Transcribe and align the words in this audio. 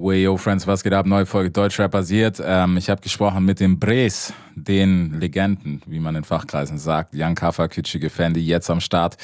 Way, 0.00 0.22
yo, 0.22 0.36
Friends, 0.36 0.64
was 0.64 0.84
geht 0.84 0.92
ab? 0.92 1.06
Neue 1.06 1.26
Folge 1.26 1.50
Deutschrap 1.50 1.90
basiert. 1.90 2.40
Ähm, 2.44 2.76
ich 2.76 2.88
habe 2.88 3.00
gesprochen 3.00 3.44
mit 3.44 3.58
den 3.58 3.80
Bres, 3.80 4.32
den 4.54 5.18
Legenden, 5.18 5.82
wie 5.86 5.98
man 5.98 6.14
in 6.14 6.22
Fachkreisen 6.22 6.78
sagt. 6.78 7.14
Jan 7.14 7.34
Kaffer, 7.34 7.68
kitschige 7.68 8.08
Fendi, 8.08 8.38
jetzt 8.38 8.70
am 8.70 8.80
Start. 8.80 9.16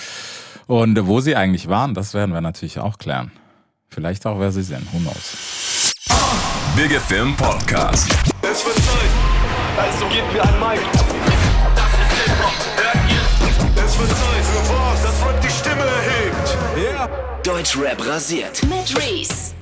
Und 0.67 1.07
wo 1.07 1.21
sie 1.21 1.37
eigentlich 1.37 1.69
waren, 1.69 1.95
das 1.95 2.13
werden 2.13 2.35
wir 2.35 2.41
natürlich 2.41 2.81
auch 2.81 2.99
klären. 2.99 3.31
Vielleicht 3.89 4.27
auch, 4.27 4.41
wer 4.41 4.51
sie 4.51 4.65
sind. 4.65 4.85
Who 4.93 4.99
knows? 4.99 5.95
Big 6.75 6.91
Film 7.03 7.37
Podcast. 7.37 8.11
Es 8.43 8.67
wird 8.67 8.75
Zeit, 8.75 9.11
also 9.79 10.07
gebt 10.07 10.33
mir 10.33 10.43
ein 10.43 10.59
Mic. 10.59 10.81
Das 11.77 11.93
ist 11.93 12.25
Hip-Hop, 12.25 12.53
hört 12.75 13.13
ihr? 13.13 13.85
Es 13.85 13.97
wird 13.97 14.11
Zeit 14.11 14.45
für 14.45 14.75
was, 14.75 15.03
das 15.05 15.25
Rap 15.25 15.41
die 15.41 15.51
Stimme 15.51 15.85
erhebt. 15.85 16.59
Yeah. 16.77 17.09
Deutschrap 17.45 18.05
rasiert. 18.05 18.61
Mit 18.65 18.99
Reese. 18.99 19.55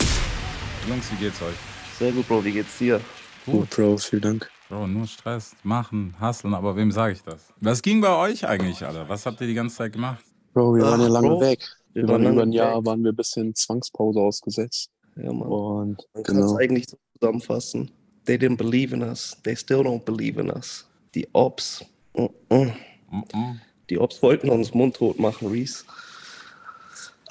Jungs, 0.88 1.10
wie 1.12 1.16
geht's 1.16 1.40
euch? 1.42 1.54
Sehr 1.98 2.12
gut, 2.12 2.26
Bro. 2.26 2.44
Wie 2.44 2.52
geht's 2.52 2.76
dir? 2.78 3.00
Gut, 3.46 3.70
Bro, 3.70 3.98
vielen 3.98 4.22
Dank. 4.22 4.50
Bro, 4.68 4.86
nur 4.86 5.06
Stress, 5.06 5.54
machen, 5.62 6.14
hustlen, 6.20 6.54
aber 6.54 6.74
wem 6.76 6.90
sage 6.90 7.12
ich 7.14 7.22
das? 7.22 7.52
Was 7.60 7.82
ging 7.82 8.00
bei 8.00 8.14
euch 8.16 8.46
eigentlich, 8.46 8.84
Alter? 8.84 9.08
Was 9.08 9.26
habt 9.26 9.40
ihr 9.40 9.46
die 9.46 9.54
ganze 9.54 9.76
Zeit 9.76 9.92
gemacht? 9.92 10.24
Bro, 10.54 10.74
wir 10.76 10.84
Ach, 10.84 10.90
waren 10.92 11.00
ja 11.02 11.08
lange 11.08 11.28
Bro. 11.28 11.40
weg. 11.40 11.60
Wir 11.92 12.02
Wir 12.04 12.08
waren 12.08 12.26
über 12.26 12.42
ein 12.42 12.52
Jahr, 12.52 12.78
weg. 12.78 12.86
waren 12.86 13.02
wir 13.04 13.12
ein 13.12 13.16
bisschen 13.16 13.54
Zwangspause 13.54 14.20
ausgesetzt. 14.20 14.90
Ja, 15.16 15.32
Mann. 15.32 15.48
Und 15.48 15.98
Man 16.14 16.24
kann 16.24 16.36
es 16.36 16.46
genau. 16.46 16.56
eigentlich 16.56 16.86
so 16.88 16.96
zusammenfassen. 17.20 17.90
They 18.24 18.36
didn't 18.36 18.56
believe 18.56 18.94
in 18.94 19.02
us. 19.02 19.36
They 19.44 19.54
still 19.56 19.80
don't 19.80 20.04
believe 20.04 20.40
in 20.40 20.50
us. 20.50 20.86
Die 21.14 21.28
Ops. 21.32 21.84
Mm 22.16 22.28
-mm. 22.48 22.72
Mhm. 23.10 23.60
Die 23.90 23.98
Ops 23.98 24.22
wollten 24.22 24.48
uns 24.48 24.72
mundtot 24.72 25.18
machen, 25.18 25.48
Reese. 25.48 25.84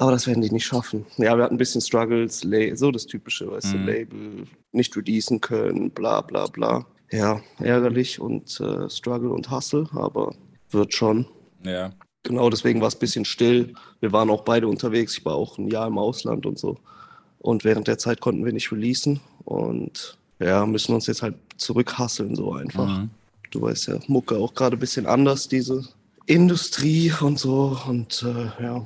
Aber 0.01 0.13
das 0.13 0.25
werden 0.25 0.41
die 0.41 0.49
nicht 0.49 0.65
schaffen. 0.65 1.05
Ja, 1.17 1.37
wir 1.37 1.43
hatten 1.43 1.53
ein 1.53 1.59
bisschen 1.59 1.79
Struggles, 1.79 2.43
so 2.73 2.89
das 2.89 3.05
Typische, 3.05 3.51
weißt 3.51 3.73
du, 3.73 3.77
Mhm. 3.77 3.85
Label, 3.85 4.47
nicht 4.71 4.97
releasen 4.97 5.41
können, 5.41 5.91
bla 5.91 6.21
bla 6.21 6.47
bla. 6.47 6.87
Ja, 7.11 7.39
ärgerlich 7.59 8.19
und 8.19 8.59
äh, 8.59 8.89
Struggle 8.89 9.29
und 9.29 9.51
Hustle, 9.51 9.87
aber 9.93 10.33
wird 10.71 10.95
schon. 10.95 11.27
Ja. 11.63 11.93
Genau, 12.23 12.49
deswegen 12.49 12.81
war 12.81 12.87
es 12.87 12.95
ein 12.95 12.99
bisschen 12.99 13.25
still. 13.25 13.75
Wir 13.99 14.11
waren 14.11 14.31
auch 14.31 14.41
beide 14.43 14.67
unterwegs. 14.67 15.19
Ich 15.19 15.23
war 15.23 15.35
auch 15.35 15.59
ein 15.59 15.67
Jahr 15.67 15.85
im 15.85 15.99
Ausland 15.99 16.47
und 16.47 16.57
so. 16.57 16.79
Und 17.37 17.63
während 17.63 17.87
der 17.87 17.99
Zeit 17.99 18.21
konnten 18.21 18.43
wir 18.43 18.53
nicht 18.53 18.71
releasen. 18.71 19.19
Und 19.45 20.17
ja, 20.39 20.65
müssen 20.65 20.95
uns 20.95 21.05
jetzt 21.05 21.21
halt 21.21 21.35
zurückhasseln, 21.57 22.35
so 22.35 22.53
einfach. 22.53 22.87
Mhm. 22.87 23.11
Du 23.51 23.61
weißt 23.61 23.89
ja, 23.89 23.99
Mucke 24.07 24.35
auch 24.37 24.55
gerade 24.55 24.77
ein 24.77 24.79
bisschen 24.79 25.05
anders, 25.05 25.47
diese 25.47 25.87
Industrie 26.25 27.13
und 27.21 27.37
so. 27.37 27.77
Und 27.87 28.23
äh, 28.23 28.63
ja, 28.63 28.83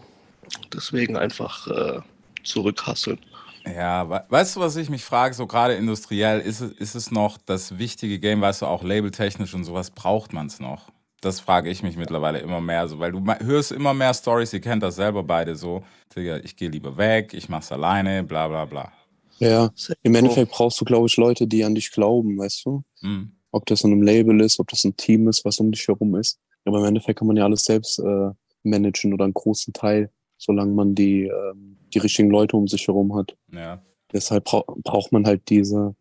deswegen 0.73 1.17
einfach 1.17 1.67
äh, 1.67 1.99
zurückhasseln. 2.43 3.19
Ja, 3.65 4.09
we 4.09 4.23
weißt 4.29 4.55
du, 4.55 4.59
was 4.59 4.75
ich 4.75 4.89
mich 4.89 5.03
frage, 5.03 5.33
so 5.33 5.47
gerade 5.47 5.73
industriell, 5.73 6.39
ist 6.39 6.61
es, 6.61 6.71
ist 6.73 6.95
es 6.95 7.11
noch 7.11 7.37
das 7.37 7.77
wichtige 7.79 8.19
Game, 8.19 8.41
weißt 8.41 8.61
du, 8.61 8.67
auch 8.67 8.83
labeltechnisch 8.83 9.53
und 9.55 9.63
sowas, 9.63 9.91
braucht 9.91 10.33
man 10.33 10.47
es 10.47 10.59
noch? 10.59 10.91
Das 11.21 11.39
frage 11.39 11.71
ich 11.71 11.81
mich 11.81 11.97
mittlerweile 11.97 12.39
immer 12.39 12.61
mehr, 12.61 12.87
so, 12.87 12.99
weil 12.99 13.11
du 13.11 13.23
hörst 13.39 13.71
immer 13.71 13.95
mehr 13.95 14.13
Stories, 14.13 14.53
ihr 14.53 14.61
kennt 14.61 14.83
das 14.83 14.97
selber 14.97 15.23
beide 15.23 15.55
so, 15.55 15.83
Digga, 16.15 16.37
ich 16.37 16.55
gehe 16.55 16.69
lieber 16.69 16.95
weg, 16.97 17.33
ich 17.33 17.49
mach's 17.49 17.71
alleine, 17.71 18.23
bla 18.23 18.47
bla 18.47 18.65
bla. 18.65 18.91
Ja, 19.39 19.71
im 20.03 20.15
Endeffekt 20.15 20.51
brauchst 20.51 20.79
du, 20.79 20.85
glaube 20.85 21.07
ich, 21.07 21.17
Leute, 21.17 21.47
die 21.47 21.63
an 21.63 21.75
dich 21.75 21.91
glauben, 21.91 22.37
weißt 22.37 22.65
du? 22.65 22.83
Mhm. 23.01 23.31
Ob 23.51 23.65
das 23.65 23.83
in 23.83 23.91
einem 23.91 24.03
Label 24.03 24.39
ist, 24.41 24.59
ob 24.59 24.69
das 24.69 24.83
ein 24.83 24.95
Team 24.95 25.27
ist, 25.27 25.43
was 25.43 25.59
um 25.59 25.71
dich 25.71 25.87
herum 25.87 26.15
ist. 26.15 26.39
Aber 26.65 26.79
im 26.79 26.85
Endeffekt 26.85 27.19
kann 27.19 27.27
man 27.27 27.37
ja 27.37 27.43
alles 27.45 27.63
selbst 27.63 27.99
äh, 27.99 28.29
managen 28.63 29.13
oder 29.13 29.25
einen 29.25 29.33
großen 29.33 29.73
Teil, 29.73 30.09
solange 30.45 30.73
man 30.73 30.95
die, 30.95 31.23
ähm, 31.23 31.77
die 31.93 31.99
richtigen 31.99 32.29
Leute 32.29 32.55
um 32.57 32.67
sich 32.67 32.87
herum 32.87 33.15
hat. 33.15 33.35
Ja. 33.53 33.81
Deshalb 34.13 34.45
brau 34.45 34.63
braucht 34.83 35.11
man 35.11 35.25
halt 35.25 35.49
diese, 35.49 35.95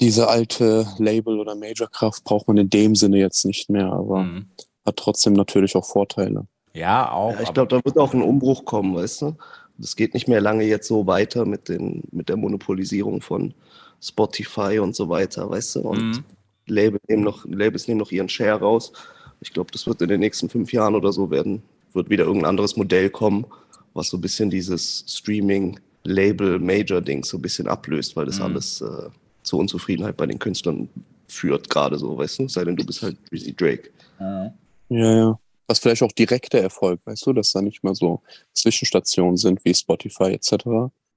diese 0.00 0.28
alte 0.28 0.86
Label- 0.98 1.38
oder 1.38 1.54
Major-Kraft, 1.54 2.24
braucht 2.24 2.48
man 2.48 2.56
in 2.56 2.70
dem 2.70 2.94
Sinne 2.94 3.18
jetzt 3.18 3.44
nicht 3.44 3.70
mehr, 3.70 3.92
aber 3.92 4.24
Mhm. 4.24 4.46
hat 4.86 4.96
trotzdem 4.96 5.34
natürlich 5.34 5.76
auch 5.76 5.84
Vorteile. 5.84 6.46
Ja, 6.74 7.12
auch. 7.12 7.34
Ja, 7.34 7.40
ich 7.42 7.52
glaube, 7.52 7.68
da 7.68 7.84
wird 7.84 7.98
auch 7.98 8.14
ein 8.14 8.22
Umbruch 8.22 8.64
kommen, 8.64 8.94
weißt 8.94 9.22
du? 9.22 9.36
Das 9.78 9.94
geht 9.96 10.14
nicht 10.14 10.26
mehr 10.28 10.40
lange 10.40 10.64
jetzt 10.64 10.88
so 10.88 11.06
weiter 11.06 11.44
mit, 11.44 11.68
den, 11.68 12.02
mit 12.12 12.28
der 12.28 12.36
Monopolisierung 12.36 13.20
von 13.20 13.52
Spotify 14.00 14.78
und 14.80 14.96
so 14.96 15.08
weiter, 15.08 15.48
weißt 15.48 15.76
du? 15.76 15.80
Und 15.80 16.02
Mhm. 16.02 16.24
Labels 16.66 17.02
nehmen 17.08 17.22
noch, 17.24 17.44
Labels 17.46 17.88
nehmen 17.88 17.98
noch 18.00 18.10
ihren 18.10 18.28
Share 18.28 18.60
raus. 18.60 18.92
Ich 19.40 19.52
glaube, 19.52 19.70
das 19.72 19.86
wird 19.86 20.00
in 20.02 20.08
den 20.08 20.20
nächsten 20.20 20.48
fünf 20.48 20.72
Jahren 20.72 20.94
oder 20.94 21.12
so 21.12 21.30
werden, 21.30 21.62
wird 21.92 22.08
wieder 22.10 22.24
irgendein 22.24 22.50
anderes 22.50 22.76
Modell 22.76 23.10
kommen, 23.10 23.46
was 23.94 24.08
so 24.08 24.16
ein 24.16 24.20
bisschen 24.20 24.50
dieses 24.50 25.04
Streaming-Label-Major-Ding 25.08 27.24
so 27.24 27.38
ein 27.38 27.42
bisschen 27.42 27.68
ablöst, 27.68 28.16
weil 28.16 28.26
das 28.26 28.38
Mhm. 28.38 28.44
alles 28.44 28.80
äh, 28.80 29.08
zur 29.42 29.60
Unzufriedenheit 29.60 30.16
bei 30.16 30.26
den 30.26 30.38
Künstlern 30.38 30.88
führt, 31.28 31.68
gerade 31.68 31.98
so, 31.98 32.16
weißt 32.16 32.40
du? 32.40 32.48
Sei 32.48 32.64
denn, 32.64 32.76
du 32.76 32.84
bist 32.84 33.02
halt 33.02 33.16
Drizzy 33.30 33.54
Drake. 33.54 33.90
Mhm. 34.18 34.50
Ja, 34.88 35.16
ja. 35.16 35.38
Was 35.66 35.78
vielleicht 35.78 36.02
auch 36.02 36.12
direkter 36.12 36.58
Erfolg, 36.58 37.00
weißt 37.04 37.26
du, 37.26 37.32
dass 37.32 37.52
da 37.52 37.62
nicht 37.62 37.82
mehr 37.82 37.94
so 37.94 38.20
Zwischenstationen 38.52 39.36
sind 39.36 39.64
wie 39.64 39.74
Spotify 39.74 40.32
etc., 40.32 40.56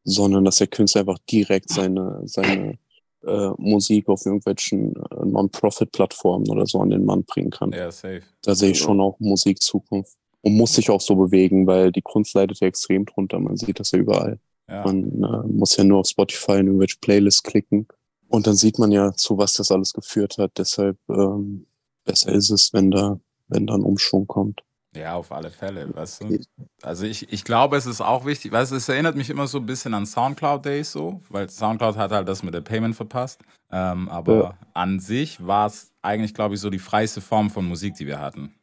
sondern 0.03 0.45
dass 0.45 0.57
der 0.57 0.67
Künstler 0.67 1.01
einfach 1.01 1.19
direkt 1.29 1.69
seine, 1.69 2.21
seine 2.25 2.77
äh, 3.25 3.49
Musik 3.57 4.07
auf 4.07 4.25
irgendwelchen 4.25 4.95
äh, 4.95 5.25
Non-Profit-Plattformen 5.25 6.47
oder 6.49 6.65
so 6.67 6.79
an 6.79 6.91
den 6.91 7.05
Mann 7.05 7.23
bringen 7.23 7.49
kann. 7.49 7.71
Ja, 7.71 7.91
safe. 7.91 8.21
Da 8.43 8.55
sehe 8.55 8.71
ich 8.71 8.79
schon 8.79 9.01
auch 9.01 9.19
Musik 9.19 9.61
Zukunft. 9.61 10.15
Und 10.45 10.57
muss 10.57 10.73
sich 10.75 10.91
auch 10.91 11.01
so 11.01 11.15
bewegen, 11.15 11.65
weil 11.65 11.91
die 11.91 12.03
Kunst 12.03 12.35
leidet 12.35 12.59
ja 12.59 12.67
extrem 12.67 13.05
drunter. 13.05 13.39
Man 13.39 13.57
sieht 13.57 13.79
das 13.79 13.89
ja 13.91 13.97
überall. 13.97 14.37
Ja. 14.69 14.83
Man 14.85 15.23
äh, 15.23 15.47
muss 15.47 15.75
ja 15.75 15.83
nur 15.83 15.99
auf 15.99 16.07
Spotify 16.07 16.59
in 16.59 16.67
irgendwelche 16.67 16.97
Playlists 17.01 17.41
klicken. 17.41 17.87
Und 18.27 18.45
dann 18.45 18.55
sieht 18.55 18.77
man 18.77 18.91
ja, 18.91 19.11
zu 19.13 19.39
was 19.39 19.53
das 19.53 19.71
alles 19.71 19.91
geführt 19.93 20.37
hat. 20.37 20.51
Deshalb 20.57 20.97
ähm, 21.09 21.65
besser 22.03 22.31
ist 22.31 22.51
es, 22.51 22.73
wenn 22.73 22.91
da, 22.91 23.19
wenn 23.47 23.65
da 23.65 23.73
ein 23.73 23.81
Umschwung 23.81 24.27
kommt. 24.27 24.61
Ja, 24.95 25.15
auf 25.15 25.31
alle 25.31 25.49
Fälle, 25.49 25.93
weißt 25.93 26.21
du. 26.23 26.39
Also 26.83 27.05
ich, 27.05 27.31
ich 27.33 27.43
glaube, 27.43 27.75
es 27.75 27.87
ist 27.87 27.99
auch 28.01 28.25
wichtig, 28.25 28.51
weißt 28.51 28.71
du, 28.71 28.75
es 28.75 28.87
erinnert 28.87 29.15
mich 29.15 29.29
immer 29.29 29.47
so 29.47 29.57
ein 29.57 29.65
bisschen 29.65 29.93
an 29.95 30.05
Soundcloud 30.05 30.63
Days 30.63 30.91
so, 30.91 31.21
weil 31.29 31.49
Soundcloud 31.49 31.97
hat 31.97 32.11
halt 32.11 32.27
das 32.27 32.43
mit 32.43 32.53
der 32.53 32.61
Payment 32.61 32.95
verpasst. 32.95 33.41
Ähm, 33.71 34.07
aber 34.09 34.35
Ja. 34.35 34.57
an 34.73 34.99
sich 34.99 35.45
war 35.45 35.67
es 35.67 35.91
eigentlich, 36.01 36.33
glaube 36.33 36.55
ich, 36.55 36.61
so 36.61 36.69
die 36.69 36.79
freiste 36.79 37.19
Form 37.19 37.49
von 37.49 37.65
Musik, 37.67 37.95
die 37.95 38.07
wir 38.07 38.19
hatten. 38.19 38.53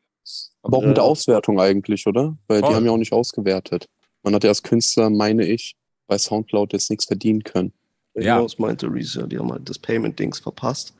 Aber 0.62 0.78
auch 0.78 0.84
mit 0.84 0.96
der 0.96 1.04
Auswertung 1.04 1.60
eigentlich, 1.60 2.06
oder? 2.06 2.36
Weil 2.46 2.60
Voll. 2.60 2.68
die 2.70 2.74
haben 2.76 2.86
ja 2.86 2.92
auch 2.92 2.96
nicht 2.98 3.12
ausgewertet. 3.12 3.86
Man 4.22 4.34
hat 4.34 4.44
ja 4.44 4.50
als 4.50 4.62
Künstler, 4.62 5.10
meine 5.10 5.44
ich, 5.46 5.74
bei 6.06 6.16
Soundcloud 6.18 6.72
jetzt 6.72 6.90
nichts 6.90 7.06
verdienen 7.06 7.42
können. 7.42 7.72
Ja. 8.14 8.36
Genau, 8.36 8.42
das 8.42 8.58
meinte 8.58 8.86
Reese, 8.92 9.26
die 9.26 9.38
haben 9.38 9.50
halt 9.50 9.68
das 9.68 9.78
Payment-Dings 9.78 10.38
verpasst. 10.40 10.94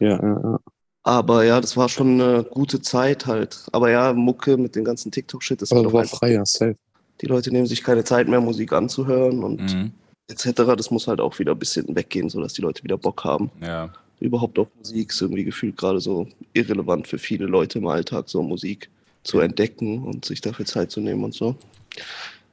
Ja, 0.00 0.20
ja, 0.20 0.40
ja. 0.42 0.60
Aber 1.04 1.44
ja, 1.44 1.60
das 1.60 1.76
war 1.76 1.88
schon 1.88 2.20
eine 2.20 2.42
gute 2.42 2.82
Zeit 2.82 3.26
halt. 3.26 3.64
Aber 3.72 3.90
ja, 3.90 4.12
Mucke 4.12 4.56
mit 4.56 4.74
dem 4.74 4.84
ganzen 4.84 5.12
TikTok-Shit, 5.12 5.62
das 5.62 5.68
doch 5.68 5.92
war 5.92 6.02
einfach. 6.02 6.18
freier, 6.18 6.44
safe. 6.44 6.76
Die 7.20 7.26
Leute 7.26 7.50
nehmen 7.52 7.66
sich 7.66 7.82
keine 7.84 8.02
Zeit 8.04 8.28
mehr, 8.28 8.40
Musik 8.40 8.72
anzuhören 8.72 9.42
und 9.44 9.60
Mhm. 9.60 9.92
etc. 10.28 10.74
Das 10.76 10.90
muss 10.90 11.06
halt 11.06 11.20
auch 11.20 11.38
wieder 11.38 11.52
ein 11.52 11.58
bisschen 11.58 11.94
weggehen, 11.94 12.28
sodass 12.28 12.54
die 12.54 12.62
Leute 12.62 12.82
wieder 12.82 12.98
Bock 12.98 13.22
haben. 13.24 13.50
Ja. 13.62 13.92
Überhaupt 14.20 14.58
auf 14.58 14.68
Musik 14.78 15.10
ist 15.10 15.20
irgendwie 15.20 15.44
gefühlt 15.44 15.76
gerade 15.76 16.00
so 16.00 16.26
irrelevant 16.54 17.06
für 17.06 17.18
viele 17.18 17.46
Leute 17.46 17.78
im 17.78 17.86
Alltag, 17.86 18.28
so 18.28 18.42
Musik 18.42 18.88
zu 19.24 19.40
entdecken 19.40 20.04
und 20.04 20.24
sich 20.24 20.40
dafür 20.40 20.64
Zeit 20.64 20.90
zu 20.90 21.00
nehmen 21.00 21.24
und 21.24 21.34
so. 21.34 21.54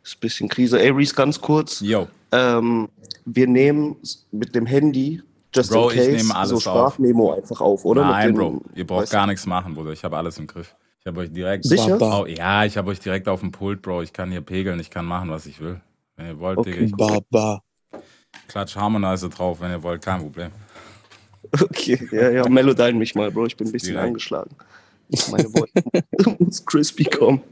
Ist 0.03 0.15
ein 0.15 0.19
bisschen 0.19 0.49
Krise. 0.49 0.81
Ey, 0.81 0.89
Reese, 0.89 1.15
ganz 1.15 1.39
kurz. 1.39 1.79
Yo, 1.79 2.07
Ähm, 2.31 2.89
wir 3.25 3.47
nehmen 3.47 3.95
mit 4.31 4.53
dem 4.55 4.65
Handy, 4.65 5.21
just 5.55 5.71
Bro, 5.71 5.89
in 5.91 5.99
ich 5.99 6.05
case, 6.05 6.17
neme 6.17 6.35
alles 6.35 6.49
so 6.49 6.55
auf. 6.55 6.61
Sprachmemo 6.93 7.33
einfach 7.33 7.61
auf, 7.61 7.85
oder? 7.85 8.03
nein, 8.05 8.33
Bro, 8.33 8.61
ihr 8.75 8.85
braucht 8.85 9.09
gar 9.11 9.27
nichts 9.27 9.45
machen, 9.45 9.73
Bruder. 9.75 9.91
Ich 9.91 10.03
habe 10.03 10.17
alles 10.17 10.37
im 10.39 10.47
Griff. 10.47 10.75
Ich 10.99 11.07
habe 11.07 11.21
euch 11.21 11.31
direkt. 11.31 11.63
Sicher? 11.65 11.97
Oh, 12.01 12.25
ja, 12.25 12.65
ich 12.65 12.75
habe 12.77 12.89
euch 12.91 12.99
direkt 12.99 13.27
auf 13.29 13.39
dem 13.41 13.51
Pult, 13.51 13.81
Bro. 13.81 14.01
Ich 14.01 14.11
kann 14.13 14.31
hier 14.31 14.41
pegeln, 14.41 14.79
ich 14.79 14.89
kann 14.89 15.05
machen, 15.05 15.29
was 15.29 15.45
ich 15.45 15.59
will. 15.61 15.79
Wenn 16.17 16.27
ihr 16.27 16.39
wollt, 16.39 16.57
Okay. 16.57 16.71
Digga, 16.71 16.85
ich 16.85 16.95
ba, 16.95 17.19
ba. 17.29 17.99
klatsch 18.47 18.75
Harmonizer 18.75 19.29
drauf, 19.29 19.61
wenn 19.61 19.71
ihr 19.71 19.83
wollt, 19.83 20.03
kein 20.03 20.19
Problem. 20.21 20.51
Okay, 21.51 21.99
ja, 22.11 22.29
ja, 22.31 22.49
Melodyne 22.49 22.93
mich 22.93 23.15
mal, 23.15 23.31
Bro. 23.31 23.47
Ich 23.47 23.57
bin 23.57 23.67
ein 23.67 23.71
bisschen 23.71 23.93
Direkt. 23.93 24.07
angeschlagen. 24.07 24.55
Meine 25.31 25.53
Worte 25.53 25.83
muss 26.39 26.65
crispy 26.65 27.05
kommen. 27.05 27.41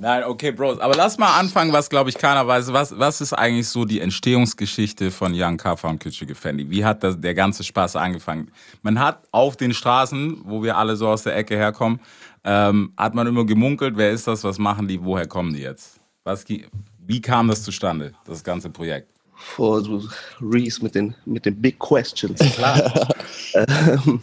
Nein, 0.00 0.24
okay, 0.24 0.52
Bros. 0.52 0.80
Aber 0.80 0.94
lass 0.94 1.18
mal 1.18 1.38
anfangen, 1.38 1.72
was, 1.72 1.90
glaube 1.90 2.10
ich, 2.10 2.18
keiner 2.18 2.46
weiß. 2.46 2.72
Was, 2.72 2.98
was 2.98 3.20
ist 3.20 3.32
eigentlich 3.32 3.68
so 3.68 3.84
die 3.84 4.00
Entstehungsgeschichte 4.00 5.10
von 5.10 5.32
Young 5.34 5.58
Kaffer 5.58 5.88
und 5.88 6.00
Kitschige 6.00 6.34
Fendi? 6.34 6.70
Wie 6.70 6.84
hat 6.84 7.02
das, 7.02 7.20
der 7.20 7.34
ganze 7.34 7.62
Spaß 7.62 7.96
angefangen? 7.96 8.50
Man 8.82 8.98
hat 8.98 9.22
auf 9.32 9.56
den 9.56 9.74
Straßen, 9.74 10.42
wo 10.44 10.62
wir 10.62 10.76
alle 10.76 10.96
so 10.96 11.08
aus 11.08 11.22
der 11.22 11.36
Ecke 11.36 11.56
herkommen, 11.56 12.00
ähm, 12.44 12.92
hat 12.96 13.14
man 13.14 13.26
immer 13.26 13.44
gemunkelt, 13.44 13.96
wer 13.96 14.10
ist 14.10 14.26
das, 14.26 14.42
was 14.44 14.58
machen 14.58 14.88
die, 14.88 15.02
woher 15.04 15.26
kommen 15.26 15.52
die 15.52 15.60
jetzt? 15.60 16.00
Was, 16.24 16.44
wie 16.48 17.20
kam 17.20 17.48
das 17.48 17.62
zustande, 17.62 18.12
das 18.24 18.42
ganze 18.42 18.70
Projekt? 18.70 19.08
Vor 19.42 19.82
so 19.82 20.02
Reese 20.40 20.82
mit 20.82 20.94
den, 20.94 21.14
mit 21.24 21.44
den 21.44 21.60
Big 21.60 21.78
Questions. 21.78 22.38
Klar. 22.54 23.08
ähm, 23.54 24.20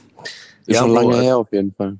Ist 0.66 0.75
Ja, 0.75 0.81
schon 0.81 0.94
lange 0.94 1.21
her 1.21 1.38
auf 1.38 1.51
jeden 1.51 1.74
Fall. 1.74 1.98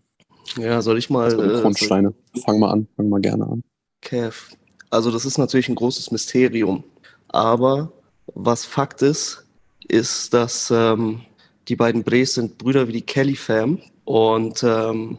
ja, 0.58 0.82
soll 0.82 0.98
ich 0.98 1.10
mal. 1.10 1.30
So 1.32 1.42
äh, 1.42 1.62
Grundsteine. 1.62 2.14
Fang 2.46 2.60
mal 2.60 2.72
an, 2.72 2.88
fang 2.96 3.10
mal 3.10 3.22
gerne 3.22 3.46
an. 3.46 3.64
Kev. 4.02 4.56
Also 4.90 5.12
das 5.12 5.26
ist 5.26 5.38
natürlich 5.38 5.70
ein 5.70 5.76
großes 5.76 6.12
Mysterium. 6.12 6.84
Aber 7.28 7.92
was 8.34 8.66
Fakt 8.66 9.02
ist, 9.02 9.46
ist, 9.88 10.34
dass 10.34 10.72
ähm, 10.72 11.22
die 11.68 11.76
beiden 11.76 12.04
Brees 12.04 12.34
sind 12.34 12.58
Brüder 12.58 12.88
wie 12.88 12.94
die 12.94 13.02
Kelly 13.02 13.36
Fam 13.36 13.80
und 14.06 14.64
ähm, 14.64 15.18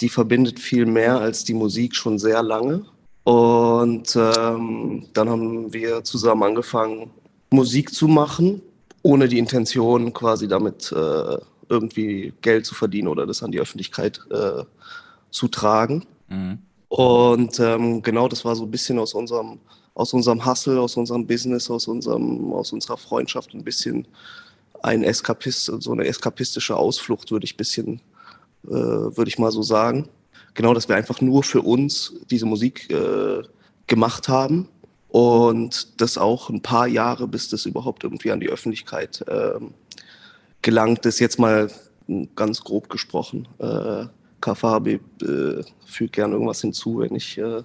die 0.00 0.08
verbindet 0.08 0.60
viel 0.60 0.86
mehr 0.86 1.18
als 1.18 1.44
die 1.44 1.54
Musik 1.54 1.96
schon 1.96 2.18
sehr 2.18 2.42
lange. 2.42 2.84
Und 3.26 4.14
ähm, 4.14 5.04
dann 5.12 5.28
haben 5.28 5.72
wir 5.72 6.04
zusammen 6.04 6.44
angefangen, 6.44 7.10
Musik 7.50 7.92
zu 7.92 8.06
machen, 8.06 8.62
ohne 9.02 9.26
die 9.26 9.40
Intention, 9.40 10.12
quasi 10.12 10.46
damit 10.46 10.92
äh, 10.92 11.36
irgendwie 11.68 12.32
Geld 12.40 12.66
zu 12.66 12.76
verdienen 12.76 13.08
oder 13.08 13.26
das 13.26 13.42
an 13.42 13.50
die 13.50 13.58
Öffentlichkeit 13.58 14.20
äh, 14.30 14.62
zu 15.32 15.48
tragen. 15.48 16.06
Mhm. 16.28 16.58
Und 16.86 17.58
ähm, 17.58 18.00
genau 18.00 18.28
das 18.28 18.44
war 18.44 18.54
so 18.54 18.62
ein 18.62 18.70
bisschen 18.70 19.00
aus 19.00 19.12
unserem, 19.12 19.58
aus 19.94 20.12
unserem 20.12 20.46
Hustle, 20.46 20.80
aus 20.80 20.96
unserem 20.96 21.26
Business, 21.26 21.68
aus, 21.68 21.88
unserem, 21.88 22.52
aus 22.52 22.72
unserer 22.72 22.96
Freundschaft 22.96 23.54
ein 23.54 23.64
bisschen 23.64 24.06
ein 24.84 25.02
Eskapist, 25.02 25.64
so 25.64 25.90
eine 25.90 26.06
eskapistische 26.06 26.76
Ausflucht, 26.76 27.32
würde 27.32 27.44
ich 27.44 27.56
bisschen, 27.56 28.00
äh, 28.68 28.70
würde 28.70 29.26
ich 29.26 29.38
mal 29.40 29.50
so 29.50 29.62
sagen. 29.62 30.08
Genau, 30.56 30.72
dass 30.72 30.88
wir 30.88 30.96
einfach 30.96 31.20
nur 31.20 31.42
für 31.42 31.60
uns 31.60 32.14
diese 32.30 32.46
Musik 32.46 32.90
äh, 32.90 33.42
gemacht 33.86 34.28
haben 34.28 34.68
und 35.08 36.00
das 36.00 36.16
auch 36.16 36.48
ein 36.48 36.62
paar 36.62 36.86
Jahre, 36.86 37.28
bis 37.28 37.50
das 37.50 37.66
überhaupt 37.66 38.04
irgendwie 38.04 38.32
an 38.32 38.40
die 38.40 38.48
Öffentlichkeit 38.48 39.24
ähm, 39.28 39.74
gelangt 40.62 41.04
ist. 41.06 41.20
Jetzt 41.20 41.38
mal 41.38 41.70
ganz 42.34 42.62
grob 42.62 42.88
gesprochen. 42.88 43.46
Äh, 43.58 44.06
Kafabi 44.40 45.00
äh, 45.22 45.62
fügt 45.84 46.14
gerne 46.14 46.34
irgendwas 46.34 46.62
hinzu, 46.62 47.00
wenn 47.00 47.14
ich 47.14 47.36
äh, 47.36 47.62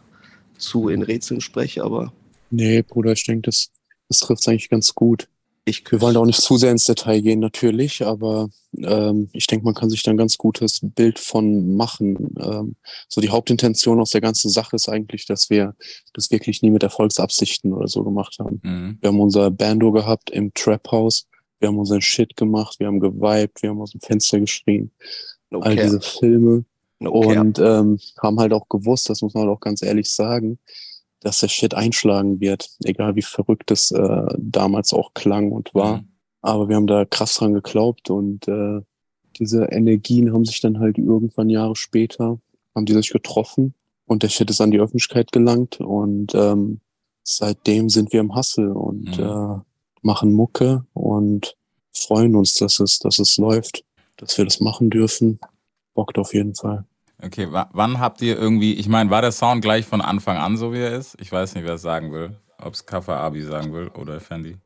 zu 0.58 0.90
in 0.90 1.02
Rätseln 1.02 1.42
spreche, 1.42 1.84
aber 1.84 2.12
Nee, 2.50 2.82
Bruder, 2.82 3.14
ich 3.14 3.26
denke, 3.26 3.44
das, 3.44 3.72
das 4.10 4.20
trifft 4.20 4.48
eigentlich 4.50 4.70
ganz 4.70 4.94
gut. 4.94 5.30
Ich 5.66 5.84
Wir 5.92 6.02
wollen 6.02 6.18
auch 6.18 6.26
nicht 6.26 6.42
zu 6.42 6.58
sehr 6.58 6.72
ins 6.72 6.86
Detail 6.86 7.22
gehen, 7.22 7.40
natürlich, 7.40 8.04
aber 8.04 8.50
ähm, 8.78 9.30
ich 9.32 9.46
denke, 9.46 9.64
man 9.64 9.76
kann 9.76 9.92
sich 9.92 10.02
da 10.02 10.10
ein 10.10 10.18
ganz 10.18 10.38
gutes 10.38 10.80
Bild 10.82 11.20
von 11.20 11.76
machen. 11.76 12.34
Ähm, 12.40 12.76
so 13.08 13.22
die 13.22 13.30
Hauptintention 13.30 14.00
aus 14.00 14.10
der 14.10 14.22
ganzen 14.22 14.50
Sache 14.50 14.76
ist 14.76 14.90
eigentlich, 14.90 15.28
dass 15.28 15.52
wir 15.52 15.76
das 16.14 16.32
wirklich 16.32 16.64
nie 16.64 16.72
mit 16.72 16.82
Erfolgsabsichten 16.82 17.74
oder 17.74 17.88
so 17.88 18.04
gemacht 18.04 18.38
haben. 18.40 18.60
Mhm. 18.64 18.98
Wir 19.02 19.10
haben 19.10 19.20
unser 19.20 19.52
Bando 19.52 19.92
gehabt 19.92 20.32
im 20.32 20.52
Trap 20.54 20.92
House, 20.92 21.28
wir 21.60 21.68
haben 21.68 21.78
unseren 21.78 22.02
Shit 22.02 22.36
gemacht, 22.36 22.80
wir 22.80 22.88
haben 22.88 23.00
gewiped, 23.00 23.62
wir 23.62 23.70
haben 23.70 23.82
aus 23.82 23.92
dem 23.92 24.02
Fenster 24.02 24.40
geschrien, 24.40 24.92
no 25.52 25.60
all 25.60 25.76
care, 25.76 25.86
diese 25.86 26.02
Filme 26.02 26.66
no 27.00 27.12
und 27.12 27.60
ähm, 27.60 28.00
haben 28.20 28.40
halt 28.40 28.54
auch 28.54 28.68
gewusst, 28.68 29.10
das 29.10 29.22
muss 29.22 29.36
man 29.36 29.44
halt 29.44 29.56
auch 29.56 29.62
ganz 29.62 29.84
ehrlich 29.84 30.10
sagen, 30.10 30.58
dass 31.22 31.40
der 31.40 31.48
Shit 31.48 31.74
einschlagen 31.74 32.40
wird, 32.40 32.70
egal 32.84 33.16
wie 33.16 33.22
verrückt 33.22 33.72
es 33.72 33.92
äh, 33.92 34.26
damals 34.38 34.94
auch 34.94 35.14
klang 35.14 35.52
und 35.52 35.74
war. 35.74 35.98
Mhm. 35.98 36.08
Aber 36.42 36.70
wir 36.70 36.76
haben 36.76 36.88
da 36.88 37.06
krass 37.06 37.36
dran 37.36 37.54
geglaubt 37.54 38.10
und 38.10 38.48
äh, 38.48 38.82
diese 39.38 39.66
Energien 39.66 40.34
haben 40.34 40.46
sich 40.46 40.60
dann 40.60 40.80
halt 40.80 40.98
irgendwann 40.98 41.50
Jahre 41.50 41.76
später, 41.76 42.40
haben 42.76 42.86
die 42.86 42.94
sich 42.94 43.12
getroffen 43.12 43.76
und 44.06 44.24
der 44.24 44.30
Shit 44.30 44.50
ist 44.50 44.62
an 44.62 44.72
die 44.72 44.80
Öffentlichkeit 44.80 45.32
gelangt 45.32 45.80
und 45.80 46.34
ähm, 46.36 46.82
seitdem 47.24 47.90
sind 47.90 48.12
wir 48.12 48.20
im 48.20 48.36
Hustle 48.36 48.74
und 48.74 49.18
Mhm. 49.18 49.24
äh, 49.24 49.60
machen 50.02 50.34
Mucke 50.34 50.86
und 50.94 51.56
freuen 51.94 52.36
uns, 52.36 52.56
dass 52.56 52.80
es, 52.80 53.00
dass 53.00 53.20
es 53.20 53.38
läuft, 53.38 53.84
dass 54.18 54.38
wir 54.38 54.46
das 54.46 54.60
machen 54.60 54.90
dürfen. 54.90 55.40
Bockt 55.94 56.18
auf 56.18 56.34
jeden 56.34 56.56
Fall. 56.56 56.86
Okay, 57.24 57.52
wa 57.52 57.70
wann 57.74 58.00
habt 58.00 58.22
ihr 58.22 58.38
irgendwie, 58.38 58.74
ich 58.74 58.88
meine, 58.88 59.10
war 59.10 59.22
der 59.22 59.32
Sound 59.32 59.62
gleich 59.62 59.86
von 59.86 60.02
Anfang 60.02 60.38
an 60.38 60.58
so, 60.58 60.74
wie 60.74 60.80
er 60.80 60.98
ist? 60.98 61.16
Ich 61.22 61.32
weiß 61.32 61.56
nicht, 61.56 61.66
wer 61.66 61.76
es 61.76 61.82
sagen 61.82 62.12
will. 62.12 62.36
Ob 62.58 62.74
es 62.74 62.86
Kaffa 62.86 63.18
Abi 63.18 63.42
sagen 63.42 63.74
will 63.74 63.90
oder 63.90 64.20
Fendi. 64.20 64.58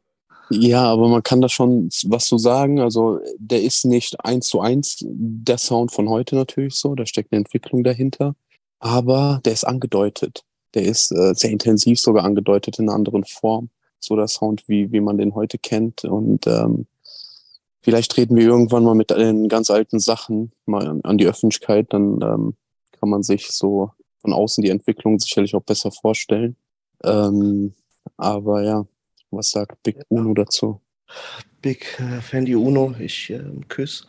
Ja, 0.49 0.83
aber 0.83 1.07
man 1.07 1.23
kann 1.23 1.41
da 1.41 1.49
schon 1.49 1.89
was 2.05 2.25
zu 2.25 2.37
sagen. 2.37 2.79
Also 2.79 3.19
der 3.37 3.63
ist 3.63 3.85
nicht 3.85 4.23
eins 4.23 4.47
zu 4.47 4.61
eins 4.61 4.97
der 5.01 5.57
Sound 5.57 5.91
von 5.91 6.09
heute 6.09 6.35
natürlich 6.35 6.75
so. 6.75 6.93
Da 6.95 7.05
steckt 7.05 7.31
eine 7.31 7.39
Entwicklung 7.39 7.83
dahinter. 7.83 8.35
Aber 8.79 9.41
der 9.43 9.53
ist 9.53 9.63
angedeutet. 9.63 10.43
Der 10.73 10.83
ist 10.83 11.11
äh, 11.11 11.33
sehr 11.33 11.49
intensiv 11.49 11.99
sogar 11.99 12.25
angedeutet 12.25 12.79
in 12.79 12.87
einer 12.87 12.95
anderen 12.95 13.23
Form. 13.23 13.69
So 13.99 14.15
der 14.15 14.27
Sound, 14.27 14.63
wie, 14.67 14.91
wie 14.91 15.01
man 15.01 15.17
den 15.17 15.33
heute 15.33 15.57
kennt. 15.57 16.03
Und 16.03 16.45
ähm, 16.47 16.85
vielleicht 17.85 18.11
treten 18.11 18.35
wir 18.35 18.45
irgendwann 18.45 18.83
mal 18.83 18.95
mit 18.95 19.11
den 19.11 19.47
ganz 19.47 19.69
alten 19.69 19.99
Sachen 19.99 20.51
mal 20.65 20.99
an, 21.03 21.17
die 21.19 21.27
Öffentlichkeit. 21.27 21.93
Dann 21.93 22.19
ähm, 22.23 22.55
kann 22.99 23.09
man 23.09 23.21
sich 23.21 23.51
so 23.51 23.91
von 24.21 24.33
außen 24.33 24.63
die 24.63 24.71
Entwicklung 24.71 25.19
sicherlich 25.19 25.53
auch 25.53 25.61
besser 25.61 25.91
vorstellen. 25.91 26.55
Ähm, 27.03 27.73
aber 28.17 28.63
ja, 28.63 28.87
was 29.29 29.51
sagt 29.51 29.83
Big 29.83 29.97
Uno 30.09 30.33
dazu? 30.33 30.81
Big 31.61 31.99
äh, 31.99 32.21
Fendi 32.21 32.55
Uno, 32.55 32.95
ich 32.99 33.29
äh, 33.29 33.43
küss. 33.67 34.07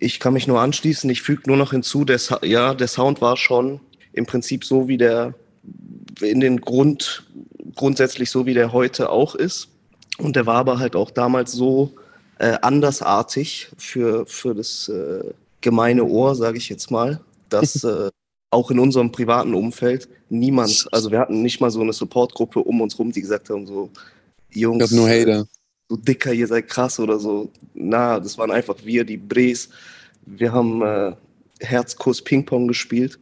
Ich 0.00 0.18
kann 0.18 0.32
mich 0.32 0.48
nur 0.48 0.60
anschließen. 0.60 1.08
Ich 1.10 1.22
füge 1.22 1.42
nur 1.46 1.56
noch 1.56 1.70
hinzu, 1.70 2.04
der, 2.04 2.18
ja, 2.42 2.74
der 2.74 2.88
Sound 2.88 3.20
war 3.20 3.36
schon 3.36 3.78
im 4.12 4.26
Prinzip 4.26 4.64
so, 4.64 4.88
wie 4.88 4.98
der 4.98 5.34
in 6.20 6.40
den 6.40 6.60
Grund, 6.60 7.24
grundsätzlich 7.76 8.30
so, 8.30 8.46
wie 8.46 8.54
der 8.54 8.72
heute 8.72 9.10
auch 9.10 9.36
ist. 9.36 9.68
Und 10.18 10.34
der 10.34 10.46
war 10.46 10.56
aber 10.56 10.80
halt 10.80 10.96
auch 10.96 11.12
damals 11.12 11.52
so 11.52 11.94
äh, 12.38 12.56
andersartig 12.62 13.68
für, 13.76 14.26
für 14.26 14.54
das 14.54 14.88
äh, 14.88 15.32
gemeine 15.60 16.04
Ohr, 16.04 16.34
sage 16.34 16.58
ich 16.58 16.68
jetzt 16.68 16.90
mal, 16.90 17.20
dass 17.48 17.84
äh, 17.84 18.10
auch 18.50 18.70
in 18.70 18.78
unserem 18.78 19.10
privaten 19.10 19.54
Umfeld 19.54 20.08
niemand, 20.28 20.86
also 20.92 21.10
wir 21.10 21.18
hatten 21.18 21.42
nicht 21.42 21.60
mal 21.60 21.70
so 21.70 21.80
eine 21.80 21.92
Supportgruppe 21.92 22.60
um 22.60 22.80
uns 22.80 22.98
rum, 22.98 23.10
die 23.12 23.20
gesagt 23.20 23.50
haben, 23.50 23.66
so, 23.66 23.90
Jungs, 24.50 24.84
Ich 24.84 24.90
hab 24.90 24.96
nur 24.96 25.08
Hater. 25.08 25.46
so 25.88 25.96
dicker, 25.96 26.32
ihr 26.32 26.46
seid 26.46 26.68
krass 26.68 27.00
oder 27.00 27.18
so. 27.18 27.50
Na, 27.74 28.20
das 28.20 28.38
waren 28.38 28.52
einfach 28.52 28.76
wir, 28.84 29.04
die 29.04 29.16
Brees. 29.16 29.68
Wir 30.24 30.52
haben 30.52 30.82
äh, 30.82 31.12
Herzkuss 31.60 32.22
Ping-Pong 32.22 32.68
gespielt 32.68 33.18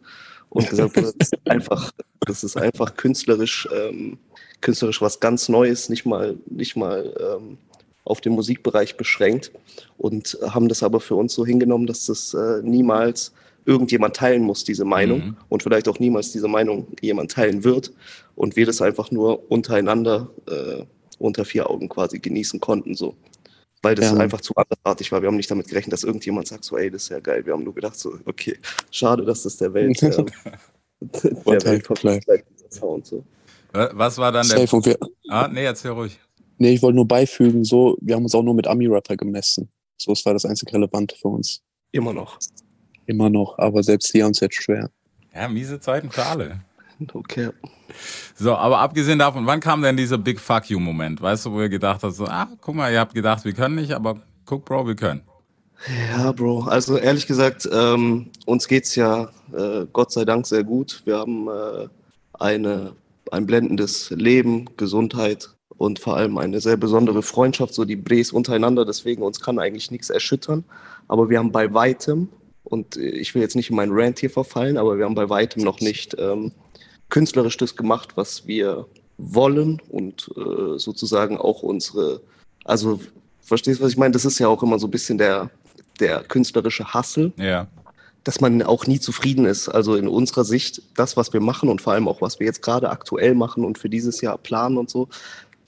und 0.50 0.68
gesagt, 0.68 0.96
das 0.96 1.14
ist 1.18 1.32
einfach, 1.46 1.92
das 2.20 2.44
ist 2.44 2.56
einfach 2.56 2.94
künstlerisch, 2.96 3.68
ähm, 3.74 4.18
künstlerisch 4.60 5.00
was 5.00 5.18
ganz 5.18 5.48
Neues, 5.48 5.88
nicht 5.88 6.04
mal, 6.04 6.36
nicht 6.46 6.76
mal 6.76 7.14
ähm, 7.18 7.58
auf 8.04 8.20
den 8.20 8.32
Musikbereich 8.32 8.96
beschränkt 8.96 9.52
und 9.98 10.36
haben 10.42 10.68
das 10.68 10.82
aber 10.82 11.00
für 11.00 11.14
uns 11.14 11.34
so 11.34 11.46
hingenommen, 11.46 11.86
dass 11.86 12.06
das 12.06 12.34
äh, 12.34 12.60
niemals 12.62 13.32
irgendjemand 13.64 14.16
teilen 14.16 14.42
muss, 14.42 14.64
diese 14.64 14.84
Meinung 14.84 15.18
Mhm. 15.20 15.36
und 15.48 15.62
vielleicht 15.62 15.86
auch 15.88 16.00
niemals 16.00 16.32
diese 16.32 16.48
Meinung 16.48 16.88
jemand 17.00 17.30
teilen 17.30 17.62
wird 17.62 17.92
und 18.34 18.56
wir 18.56 18.66
das 18.66 18.82
einfach 18.82 19.10
nur 19.12 19.50
untereinander 19.52 20.30
äh, 20.48 20.82
unter 21.18 21.44
vier 21.44 21.70
Augen 21.70 21.88
quasi 21.88 22.18
genießen 22.18 22.58
konnten, 22.58 22.94
so. 22.96 23.14
Weil 23.82 23.94
das 23.94 24.10
Ja. 24.12 24.16
einfach 24.16 24.40
zu 24.40 24.54
andersartig 24.56 25.10
war. 25.12 25.22
Wir 25.22 25.28
haben 25.28 25.36
nicht 25.36 25.50
damit 25.50 25.68
gerechnet, 25.68 25.92
dass 25.92 26.02
irgendjemand 26.04 26.48
sagt, 26.48 26.64
so, 26.64 26.76
ey, 26.76 26.90
das 26.90 27.04
ist 27.04 27.08
ja 27.10 27.20
geil. 27.20 27.44
Wir 27.46 27.52
haben 27.52 27.62
nur 27.64 27.74
gedacht, 27.74 27.96
so, 27.98 28.14
okay, 28.26 28.58
schade, 28.90 29.24
dass 29.24 29.44
das 29.44 29.56
der 29.58 29.72
Welt, 29.74 30.00
äh, 30.02 30.10
der 31.00 31.64
Welt 31.64 31.86
verpflichtet, 31.86 32.44
dieser 32.56 32.70
Sound, 32.70 33.06
so. 33.06 33.24
Wa- 33.72 33.90
Was 33.94 34.18
war 34.18 34.32
dann 34.32 34.46
der. 34.48 34.66
Safe. 34.66 34.84
Wir, 34.84 34.98
Ah, 35.28 35.48
nee, 35.48 35.64
erzähl 35.64 35.92
ruhig. 35.92 36.18
Nee, 36.62 36.74
ich 36.74 36.82
wollte 36.82 36.96
nur 36.96 37.08
beifügen, 37.08 37.64
so, 37.64 37.98
wir 38.00 38.14
haben 38.14 38.22
uns 38.22 38.34
auch 38.34 38.42
nur 38.42 38.54
mit 38.54 38.66
Ami-Rapper 38.66 39.16
gemessen. 39.16 39.68
So, 39.98 40.12
es 40.12 40.24
war 40.24 40.32
das 40.32 40.44
einzig 40.44 40.72
Relevante 40.72 41.16
für 41.16 41.28
uns. 41.28 41.60
Immer 41.90 42.12
noch. 42.12 42.38
Immer 43.06 43.28
noch, 43.28 43.58
aber 43.58 43.82
selbst 43.82 44.14
die 44.14 44.22
haben 44.22 44.30
es 44.30 44.40
jetzt 44.40 44.62
schwer. 44.62 44.90
Ja, 45.34 45.48
miese 45.48 45.80
Zeiten 45.80 46.10
für 46.10 46.24
alle. 46.24 46.60
Okay. 47.12 47.50
So, 48.36 48.54
aber 48.54 48.78
abgesehen 48.78 49.18
davon, 49.18 49.44
wann 49.44 49.58
kam 49.58 49.82
denn 49.82 49.96
dieser 49.96 50.18
Big 50.18 50.38
Fuck 50.38 50.70
You-Moment? 50.70 51.20
Weißt 51.20 51.44
du, 51.44 51.52
wo 51.52 51.60
ihr 51.60 51.68
gedacht 51.68 52.04
habt, 52.04 52.14
so, 52.14 52.26
ah, 52.26 52.48
guck 52.60 52.76
mal, 52.76 52.92
ihr 52.92 53.00
habt 53.00 53.12
gedacht, 53.12 53.44
wir 53.44 53.52
können 53.52 53.74
nicht, 53.74 53.92
aber 53.92 54.22
guck, 54.44 54.64
Bro, 54.64 54.86
wir 54.86 54.94
können. 54.94 55.22
Ja, 56.12 56.30
Bro. 56.30 56.60
Also 56.66 56.96
ehrlich 56.96 57.26
gesagt, 57.26 57.68
ähm, 57.72 58.30
uns 58.46 58.68
geht's 58.68 58.94
ja 58.94 59.30
äh, 59.52 59.84
Gott 59.92 60.12
sei 60.12 60.24
Dank 60.24 60.46
sehr 60.46 60.62
gut. 60.62 61.02
Wir 61.04 61.18
haben 61.18 61.48
äh, 61.48 61.88
eine, 62.34 62.94
ein 63.32 63.46
blendendes 63.46 64.10
Leben, 64.10 64.70
Gesundheit 64.76 65.48
und 65.82 65.98
vor 65.98 66.16
allem 66.16 66.38
eine 66.38 66.60
sehr 66.60 66.76
besondere 66.76 67.22
Freundschaft, 67.22 67.74
so 67.74 67.84
die 67.84 67.96
Brees 67.96 68.30
untereinander. 68.30 68.84
Deswegen 68.84 69.22
uns 69.22 69.40
kann 69.40 69.58
eigentlich 69.58 69.90
nichts 69.90 70.10
erschüttern. 70.10 70.64
Aber 71.08 71.28
wir 71.28 71.38
haben 71.38 71.50
bei 71.50 71.74
weitem, 71.74 72.28
und 72.62 72.96
äh, 72.96 73.08
ich 73.08 73.34
will 73.34 73.42
jetzt 73.42 73.56
nicht 73.56 73.70
in 73.70 73.76
meinen 73.76 73.92
Rant 73.92 74.20
hier 74.20 74.30
verfallen, 74.30 74.76
aber 74.78 74.96
wir 74.96 75.04
haben 75.04 75.16
bei 75.16 75.28
weitem 75.28 75.64
noch 75.64 75.80
nicht 75.80 76.14
ähm, 76.18 76.52
künstlerisch 77.08 77.56
das 77.56 77.74
gemacht, 77.74 78.10
was 78.14 78.46
wir 78.46 78.86
wollen 79.18 79.82
und 79.90 80.30
äh, 80.36 80.78
sozusagen 80.78 81.36
auch 81.36 81.62
unsere, 81.62 82.20
also 82.64 83.00
verstehst 83.40 83.80
du, 83.80 83.84
was 83.84 83.92
ich 83.92 83.98
meine? 83.98 84.12
Das 84.12 84.24
ist 84.24 84.38
ja 84.38 84.46
auch 84.46 84.62
immer 84.62 84.78
so 84.78 84.86
ein 84.86 84.90
bisschen 84.92 85.18
der, 85.18 85.50
der 85.98 86.22
künstlerische 86.22 86.94
Hassel, 86.94 87.32
Ja. 87.36 87.66
dass 88.24 88.40
man 88.40 88.62
auch 88.62 88.86
nie 88.86 89.00
zufrieden 89.00 89.46
ist. 89.46 89.68
Also 89.68 89.96
in 89.96 90.06
unserer 90.06 90.44
Sicht, 90.44 90.80
das, 90.94 91.16
was 91.16 91.32
wir 91.32 91.40
machen 91.40 91.68
und 91.68 91.82
vor 91.82 91.92
allem 91.92 92.06
auch, 92.06 92.20
was 92.22 92.38
wir 92.38 92.46
jetzt 92.46 92.62
gerade 92.62 92.88
aktuell 92.90 93.34
machen 93.34 93.64
und 93.64 93.78
für 93.78 93.88
dieses 93.88 94.20
Jahr 94.20 94.38
planen 94.38 94.78
und 94.78 94.88
so, 94.88 95.08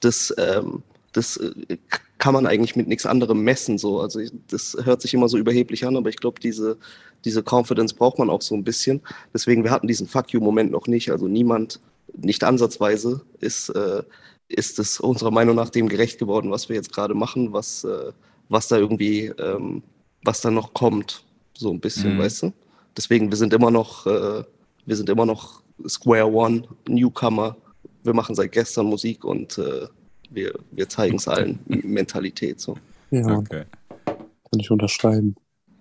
das, 0.04 0.34
ähm, 0.38 0.82
das 1.12 1.36
äh, 1.36 1.78
kann 2.18 2.34
man 2.34 2.46
eigentlich 2.46 2.76
mit 2.76 2.88
nichts 2.88 3.06
anderem 3.06 3.42
messen. 3.42 3.78
So. 3.78 4.00
Also 4.00 4.20
das 4.48 4.76
hört 4.84 5.02
sich 5.02 5.14
immer 5.14 5.28
so 5.28 5.38
überheblich 5.38 5.86
an, 5.86 5.96
aber 5.96 6.08
ich 6.08 6.16
glaube, 6.16 6.40
diese, 6.40 6.76
diese 7.24 7.42
Confidence 7.42 7.94
braucht 7.94 8.18
man 8.18 8.30
auch 8.30 8.42
so 8.42 8.54
ein 8.54 8.64
bisschen. 8.64 9.00
Deswegen, 9.32 9.64
wir 9.64 9.70
hatten 9.70 9.86
diesen 9.88 10.06
Fuck 10.06 10.30
you-Moment 10.32 10.70
noch 10.70 10.86
nicht. 10.86 11.10
Also 11.10 11.28
niemand, 11.28 11.80
nicht 12.16 12.44
ansatzweise, 12.44 13.22
ist, 13.40 13.68
äh, 13.70 14.02
ist 14.48 14.78
es 14.78 15.00
unserer 15.00 15.30
Meinung 15.30 15.56
nach 15.56 15.70
dem 15.70 15.88
gerecht 15.88 16.18
geworden, 16.18 16.50
was 16.50 16.68
wir 16.68 16.76
jetzt 16.76 16.92
gerade 16.92 17.14
machen, 17.14 17.52
was, 17.52 17.84
äh, 17.84 18.12
was 18.48 18.68
da 18.68 18.76
irgendwie, 18.76 19.32
ähm, 19.38 19.82
was 20.22 20.40
da 20.40 20.50
noch 20.50 20.74
kommt, 20.74 21.24
so 21.56 21.70
ein 21.70 21.80
bisschen, 21.80 22.14
Mhm. 22.14 22.18
weißt 22.18 22.42
du? 22.42 22.52
Deswegen, 22.96 23.30
wir 23.30 23.36
sind 23.36 23.52
immer 23.52 23.70
noch, 23.70 24.06
äh, 24.06 24.44
wir 24.86 24.96
sind 24.96 25.08
immer 25.08 25.26
noch 25.26 25.62
Square 25.88 26.30
One, 26.32 26.62
Newcomer. 26.88 27.56
Wir 28.04 28.14
machen 28.14 28.34
seit 28.34 28.52
gestern 28.52 28.86
Musik 28.86 29.24
und 29.24 29.58
äh, 29.58 29.86
wir, 30.30 30.54
wir 30.70 30.88
zeigen 30.88 31.16
es 31.16 31.26
allen, 31.26 31.58
Mentalität 31.66 32.60
so. 32.60 32.76
Ja, 33.10 33.26
Okay. 33.38 33.64
kann 34.06 34.60
ich 34.60 34.70
unterschreiben. 34.70 35.34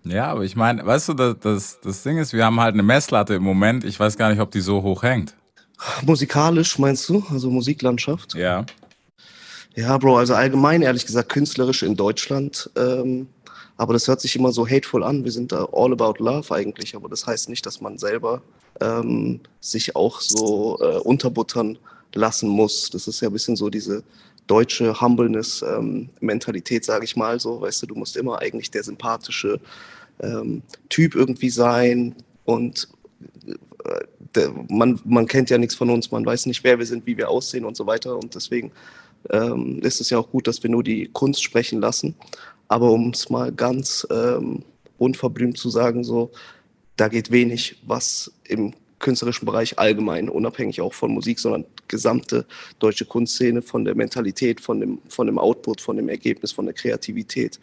Ja, 0.06 0.28
aber 0.28 0.44
ich 0.44 0.56
meine, 0.56 0.86
weißt 0.86 1.10
du, 1.10 1.14
das, 1.14 1.36
das, 1.40 1.80
das 1.82 2.04
Ding 2.04 2.18
ist, 2.18 2.34
wir 2.34 2.46
haben 2.46 2.60
halt 2.60 2.74
eine 2.74 2.84
Messlatte 2.84 3.36
im 3.36 3.44
Moment. 3.44 3.84
Ich 3.86 4.00
weiß 4.00 4.18
gar 4.18 4.30
nicht, 4.30 4.40
ob 4.42 4.52
die 4.52 4.60
so 4.62 4.82
hoch 4.84 5.04
hängt. 5.04 5.34
Musikalisch 6.06 6.78
meinst 6.78 7.08
du, 7.10 7.24
also 7.30 7.50
Musiklandschaft? 7.50 8.36
Ja. 8.36 8.66
Ja, 9.76 9.98
Bro, 9.98 10.18
also 10.18 10.36
allgemein, 10.36 10.82
ehrlich 10.82 11.06
gesagt, 11.06 11.30
künstlerisch 11.30 11.84
in 11.84 11.96
Deutschland. 11.96 12.70
Ähm, 12.76 13.28
aber 13.76 13.94
das 13.94 14.08
hört 14.08 14.22
sich 14.22 14.36
immer 14.36 14.52
so 14.52 14.68
hateful 14.68 15.04
an. 15.04 15.24
Wir 15.24 15.32
sind 15.32 15.52
da 15.52 15.68
all 15.74 15.92
about 15.94 16.24
love 16.24 16.54
eigentlich. 16.54 16.96
Aber 16.96 17.10
das 17.10 17.26
heißt 17.26 17.50
nicht, 17.50 17.66
dass 17.66 17.82
man 17.82 17.98
selber 17.98 18.42
ähm, 18.82 19.40
sich 19.62 19.96
auch 19.96 20.22
so 20.22 20.78
äh, 20.80 20.98
unterbuttern 21.00 21.78
lassen 22.16 22.50
muss. 22.50 22.90
Das 22.90 23.08
ist 23.08 23.22
ja 23.22 23.30
ein 23.30 23.34
bisschen 23.34 23.56
so 23.56 23.70
diese 23.70 24.04
deutsche 24.48 25.00
Humbleness-Mentalität, 25.00 26.86
sage 26.86 27.06
ich 27.06 27.16
mal 27.16 27.40
so. 27.40 27.62
Weißt 27.62 27.82
du, 27.84 27.88
du 27.88 27.96
musst 27.96 28.18
immer 28.18 28.40
eigentlich 28.40 28.72
der 28.72 28.84
sympathische 28.84 29.60
ähm, 30.20 30.62
Typ 30.90 31.16
irgendwie 31.16 31.50
sein. 31.50 32.16
Und 32.46 32.90
äh, 33.86 34.00
der, 34.36 34.52
man, 34.70 35.00
man 35.06 35.28
kennt 35.28 35.50
ja 35.50 35.58
nichts 35.58 35.76
von 35.76 35.90
uns, 35.90 36.12
man 36.12 36.26
weiß 36.26 36.46
nicht, 36.48 36.64
wer 36.64 36.80
wir 36.80 36.86
sind, 36.86 37.06
wie 37.06 37.18
wir 37.18 37.30
aussehen 37.30 37.66
und 37.66 37.78
so 37.78 37.86
weiter. 37.86 38.18
Und 38.18 38.36
deswegen 38.36 38.72
ähm, 39.30 39.80
ist 39.82 40.02
es 40.02 40.10
ja 40.10 40.18
auch 40.18 40.30
gut, 40.30 40.48
dass 40.48 40.62
wir 40.64 40.70
nur 40.70 40.84
die 40.84 41.10
Kunst 41.14 41.44
sprechen 41.44 41.80
lassen. 41.80 42.16
Aber 42.68 42.92
um 42.92 43.10
es 43.10 43.30
mal 43.30 43.52
ganz 43.52 44.08
ähm, 44.10 44.64
unverblümt 44.98 45.58
zu 45.58 45.70
sagen, 45.70 46.04
so, 46.04 46.32
da 46.96 47.08
geht 47.08 47.32
wenig, 47.32 47.78
was 47.86 48.32
im 48.46 48.74
künstlerischen 49.04 49.46
Bereich 49.46 49.78
allgemein, 49.78 50.30
unabhängig 50.30 50.82
auch 50.82 50.94
von 50.94 51.12
Musik, 51.14 51.40
sondern 51.40 51.66
gesamte 51.88 52.46
deutsche 52.80 53.06
Kunstszene 53.06 53.62
von 53.62 53.86
der 53.86 53.96
Mentalität, 53.96 54.62
von 54.62 54.80
dem, 54.80 55.00
von 55.10 55.28
dem 55.28 55.38
Output, 55.38 55.82
von 55.82 55.98
dem 55.98 56.10
Ergebnis, 56.10 56.52
von 56.52 56.66
der 56.66 56.74
Kreativität, 56.74 57.60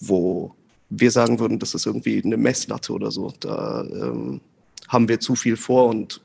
wo 0.00 0.52
wir 0.88 1.10
sagen 1.10 1.38
würden, 1.38 1.58
das 1.58 1.74
ist 1.74 1.86
irgendwie 1.86 2.20
eine 2.24 2.36
Messlatte 2.36 2.92
oder 2.92 3.10
so. 3.10 3.32
Da 3.38 3.84
ähm, 3.84 4.40
haben 4.88 5.08
wir 5.08 5.20
zu 5.20 5.36
viel 5.36 5.56
vor 5.56 5.86
und 5.88 6.20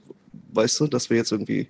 weißt 0.53 0.79
du, 0.79 0.87
dass 0.87 1.09
wir 1.09 1.17
jetzt 1.17 1.31
irgendwie 1.31 1.67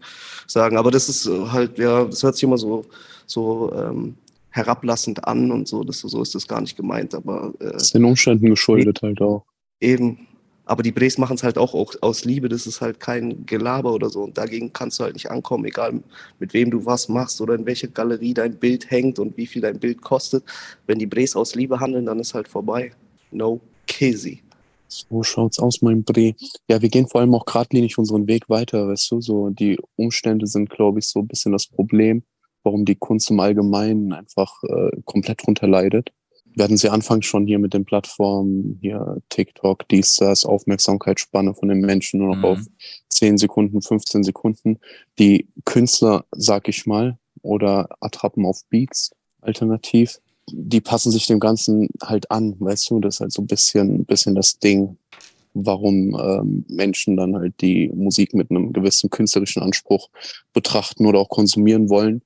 sagen, 0.47 0.77
aber 0.77 0.91
das 0.91 1.09
ist 1.09 1.27
halt, 1.27 1.77
ja, 1.77 2.05
das 2.05 2.23
hört 2.23 2.35
sich 2.35 2.43
immer 2.43 2.57
so, 2.57 2.85
so 3.25 3.73
ähm, 3.75 4.15
herablassend 4.51 5.27
an 5.27 5.51
und 5.51 5.67
so, 5.67 5.83
das, 5.83 5.99
so 5.99 6.21
ist 6.21 6.35
das 6.35 6.47
gar 6.47 6.61
nicht 6.61 6.77
gemeint, 6.77 7.13
aber 7.13 7.53
äh, 7.59 7.71
Das 7.73 7.83
ist 7.83 7.95
den 7.95 8.05
Umständen 8.05 8.49
geschuldet 8.49 9.01
halt 9.01 9.19
auch. 9.21 9.43
eben, 9.81 10.27
aber 10.65 10.83
die 10.83 10.91
Brees 10.91 11.17
machen 11.17 11.35
es 11.35 11.43
halt 11.43 11.57
auch, 11.57 11.73
auch 11.73 11.93
aus 12.01 12.25
Liebe, 12.25 12.49
das 12.49 12.67
ist 12.67 12.81
halt 12.81 12.99
kein 12.99 13.45
Gelaber 13.45 13.93
oder 13.93 14.09
so 14.09 14.23
und 14.23 14.37
dagegen 14.37 14.73
kannst 14.73 14.99
du 14.99 15.03
halt 15.03 15.13
nicht 15.13 15.29
ankommen, 15.29 15.65
egal 15.65 16.01
mit 16.39 16.53
wem 16.53 16.71
du 16.71 16.85
was 16.85 17.07
machst 17.07 17.39
oder 17.41 17.55
in 17.55 17.65
welcher 17.65 17.87
Galerie 17.87 18.33
dein 18.33 18.55
Bild 18.55 18.89
hängt 18.89 19.19
und 19.19 19.37
wie 19.37 19.45
viel 19.45 19.61
dein 19.61 19.79
Bild 19.79 20.01
kostet. 20.01 20.43
Wenn 20.87 20.99
die 20.99 21.05
Brees 21.05 21.35
aus 21.35 21.55
Liebe 21.55 21.79
handeln, 21.79 22.05
dann 22.05 22.19
ist 22.19 22.33
halt 22.33 22.47
vorbei. 22.47 22.91
No 23.31 23.61
kizzy. 23.87 24.41
So 24.87 25.23
schaut's 25.23 25.59
aus, 25.59 25.81
mein 25.81 26.03
Bre. 26.03 26.35
Ja, 26.69 26.81
wir 26.81 26.89
gehen 26.89 27.07
vor 27.07 27.21
allem 27.21 27.35
auch 27.35 27.45
geradlinig 27.45 27.97
unseren 27.97 28.27
Weg 28.27 28.49
weiter, 28.49 28.87
weißt 28.87 29.11
du, 29.11 29.21
so 29.21 29.49
die 29.49 29.77
Umstände 29.95 30.47
sind, 30.47 30.69
glaube 30.69 30.99
ich, 30.99 31.07
so 31.07 31.19
ein 31.19 31.27
bisschen 31.27 31.51
das 31.51 31.67
Problem, 31.67 32.23
warum 32.63 32.85
die 32.85 32.95
Kunst 32.95 33.29
im 33.29 33.39
Allgemeinen 33.39 34.13
einfach 34.13 34.63
äh, 34.63 34.91
komplett 35.03 35.45
drunter 35.45 35.67
leidet. 35.67 36.11
Wir 36.55 36.63
hatten 36.63 36.77
sie 36.77 36.89
anfangs 36.89 37.25
schon 37.25 37.45
hier 37.45 37.59
mit 37.59 37.73
den 37.73 37.85
Plattformen, 37.85 38.77
hier 38.81 39.17
TikTok, 39.29 39.87
dies, 39.89 40.15
das, 40.15 40.45
Aufmerksamkeitsspanne 40.45 41.53
von 41.53 41.67
den 41.67 41.81
Menschen 41.81 42.19
nur 42.19 42.29
noch 42.29 42.37
Mhm. 42.37 42.45
auf 42.45 42.59
10 43.09 43.37
Sekunden, 43.37 43.81
15 43.81 44.23
Sekunden. 44.23 44.79
Die 45.19 45.47
Künstler, 45.65 46.25
sag 46.31 46.67
ich 46.69 46.85
mal, 46.85 47.17
oder 47.41 47.89
Attrappen 47.99 48.45
auf 48.45 48.61
Beats, 48.69 49.11
alternativ, 49.41 50.19
die 50.49 50.81
passen 50.81 51.11
sich 51.11 51.27
dem 51.27 51.39
Ganzen 51.39 51.89
halt 52.01 52.31
an, 52.31 52.55
weißt 52.59 52.89
du, 52.89 52.99
das 52.99 53.15
ist 53.15 53.19
halt 53.21 53.31
so 53.33 53.41
ein 53.41 53.47
bisschen, 53.47 54.05
bisschen 54.05 54.35
das 54.35 54.57
Ding, 54.59 54.97
warum 55.53 56.17
ähm, 56.19 56.65
Menschen 56.69 57.17
dann 57.17 57.35
halt 57.35 57.59
die 57.61 57.89
Musik 57.89 58.33
mit 58.33 58.49
einem 58.51 58.73
gewissen 58.73 59.09
künstlerischen 59.09 59.61
Anspruch 59.61 60.09
betrachten 60.53 61.05
oder 61.05 61.19
auch 61.19 61.29
konsumieren 61.29 61.89
wollen, 61.89 62.21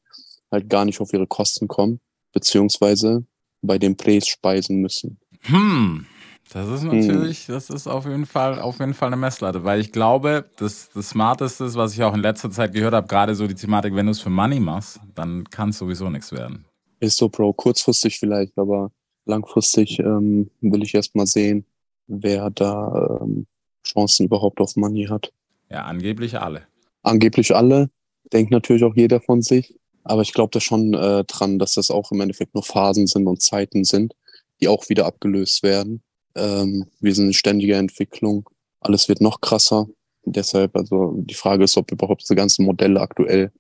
halt 0.51 0.69
gar 0.69 0.85
nicht 0.85 0.99
auf 0.99 1.13
ihre 1.13 1.27
Kosten 1.27 1.67
kommen, 1.67 1.99
beziehungsweise 2.31 3.23
bei 3.61 3.77
dem 3.77 3.95
Preis 3.95 4.27
speisen 4.27 4.77
müssen. 4.77 5.17
Hm, 5.41 6.05
das 6.51 6.67
ist 6.67 6.83
natürlich, 6.83 7.45
das 7.45 7.69
ist 7.69 7.87
auf 7.87 8.05
jeden 8.05 8.25
Fall, 8.25 8.59
auf 8.59 8.79
jeden 8.79 8.93
Fall 8.93 9.07
eine 9.07 9.17
Messlatte, 9.17 9.63
weil 9.63 9.79
ich 9.79 9.91
glaube, 9.91 10.49
das, 10.57 10.89
das 10.93 11.09
Smarteste 11.09 11.65
ist, 11.65 11.75
was 11.75 11.93
ich 11.93 12.03
auch 12.03 12.13
in 12.13 12.21
letzter 12.21 12.49
Zeit 12.49 12.73
gehört 12.73 12.93
habe, 12.93 13.07
gerade 13.07 13.35
so 13.35 13.47
die 13.47 13.55
Thematik, 13.55 13.95
wenn 13.95 14.07
du 14.07 14.11
es 14.11 14.19
für 14.19 14.31
Money 14.31 14.59
machst, 14.59 14.99
dann 15.13 15.43
kann 15.45 15.69
es 15.69 15.77
sowieso 15.77 16.09
nichts 16.09 16.31
werden. 16.31 16.65
Ist 16.99 17.17
so, 17.17 17.29
Bro, 17.29 17.53
kurzfristig 17.53 18.19
vielleicht, 18.19 18.57
aber 18.57 18.91
langfristig 19.25 19.99
ähm, 19.99 20.49
will 20.59 20.83
ich 20.83 20.95
erst 20.95 21.15
mal 21.15 21.27
sehen, 21.27 21.65
wer 22.07 22.49
da 22.49 23.19
ähm, 23.21 23.45
Chancen 23.85 24.25
überhaupt 24.25 24.59
auf 24.59 24.75
Money 24.75 25.05
hat. 25.05 25.31
Ja, 25.69 25.83
angeblich 25.83 26.39
alle. 26.39 26.63
Angeblich 27.03 27.55
alle, 27.55 27.89
denkt 28.33 28.51
natürlich 28.51 28.83
auch 28.83 28.95
jeder 28.95 29.21
von 29.21 29.41
sich, 29.41 29.78
aber 30.09 30.23
ich 30.23 30.33
glaube 30.33 30.49
da 30.51 30.59
schon 30.59 30.95
äh, 30.95 31.23
dran, 31.25 31.59
dass 31.59 31.75
das 31.75 31.91
auch 31.91 32.11
im 32.11 32.19
Endeffekt 32.21 32.55
nur 32.55 32.63
Phasen 32.63 33.05
sind 33.05 33.27
und 33.27 33.43
Zeiten 33.43 33.83
sind, 33.83 34.15
die 34.59 34.67
auch 34.67 34.89
wieder 34.89 35.05
abgelöst 35.05 35.61
werden. 35.61 36.01
Ähm, 36.33 36.87
wir 36.99 37.13
sind 37.13 37.27
in 37.27 37.33
ständiger 37.33 37.77
Entwicklung, 37.77 38.49
alles 38.79 39.07
wird 39.07 39.21
noch 39.21 39.39
krasser. 39.39 39.87
Deshalb, 40.25 40.75
also 40.75 41.13
die 41.15 41.35
Frage 41.35 41.63
ist, 41.63 41.77
ob 41.77 41.91
überhaupt 41.91 42.23
diese 42.23 42.35
ganzen 42.35 42.65
Modelle 42.65 42.99
aktuell 42.99 43.51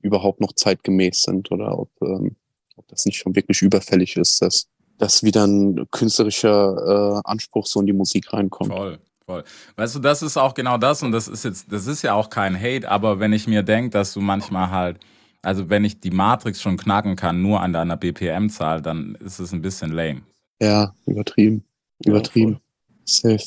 überhaupt 0.00 0.40
noch 0.40 0.52
zeitgemäß 0.52 1.22
sind 1.22 1.50
oder 1.50 1.76
ob, 1.76 1.90
ähm, 2.00 2.36
ob 2.76 2.86
das 2.86 3.04
nicht 3.04 3.18
schon 3.18 3.34
wirklich 3.34 3.60
überfällig 3.62 4.16
ist, 4.16 4.40
dass, 4.42 4.68
dass 4.98 5.24
wieder 5.24 5.44
ein 5.44 5.88
künstlerischer 5.90 7.20
äh, 7.24 7.28
Anspruch 7.28 7.66
so 7.66 7.80
in 7.80 7.86
die 7.86 7.92
Musik 7.92 8.32
reinkommt. 8.32 8.72
Voll, 8.72 8.98
voll. 9.24 9.42
Weißt 9.74 9.96
du, 9.96 9.98
das 9.98 10.22
ist 10.22 10.36
auch 10.36 10.54
genau 10.54 10.78
das 10.78 11.02
und 11.02 11.10
das 11.10 11.26
ist 11.26 11.44
jetzt, 11.44 11.72
das 11.72 11.88
ist 11.88 12.02
ja 12.02 12.14
auch 12.14 12.30
kein 12.30 12.54
Hate, 12.54 12.88
aber 12.88 13.18
wenn 13.18 13.32
ich 13.32 13.48
mir 13.48 13.64
denke, 13.64 13.90
dass 13.90 14.12
du 14.12 14.20
manchmal 14.20 14.70
halt, 14.70 15.00
also 15.46 15.70
wenn 15.70 15.84
ich 15.84 16.00
die 16.00 16.10
Matrix 16.10 16.60
schon 16.60 16.76
knacken 16.76 17.14
kann, 17.14 17.40
nur 17.40 17.60
an 17.60 17.72
deiner 17.72 17.96
BPM-Zahl, 17.96 18.82
dann 18.82 19.14
ist 19.24 19.38
es 19.38 19.52
ein 19.52 19.62
bisschen 19.62 19.92
lame. 19.92 20.22
Ja, 20.60 20.92
übertrieben. 21.06 21.64
Übertrieben. 22.04 22.58
Safe. 23.04 23.38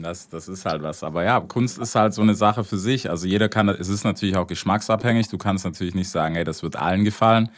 Das, 0.00 0.28
das 0.28 0.46
ist 0.46 0.64
halt 0.64 0.82
was. 0.82 1.02
Aber 1.02 1.24
ja, 1.24 1.40
Kunst 1.40 1.78
ist 1.78 1.96
halt 1.96 2.14
so 2.14 2.22
eine 2.22 2.36
Sache 2.36 2.62
für 2.62 2.78
sich. 2.78 3.10
Also 3.10 3.26
jeder 3.26 3.48
kann, 3.48 3.68
es 3.68 3.88
ist 3.88 4.04
natürlich 4.04 4.36
auch 4.36 4.46
geschmacksabhängig. 4.46 5.28
Du 5.28 5.36
kannst 5.36 5.64
natürlich 5.64 5.96
nicht 5.96 6.08
sagen, 6.08 6.36
hey, 6.36 6.44
das 6.44 6.62
wird 6.62 6.76
allen 6.76 7.04
gefallen. 7.04 7.50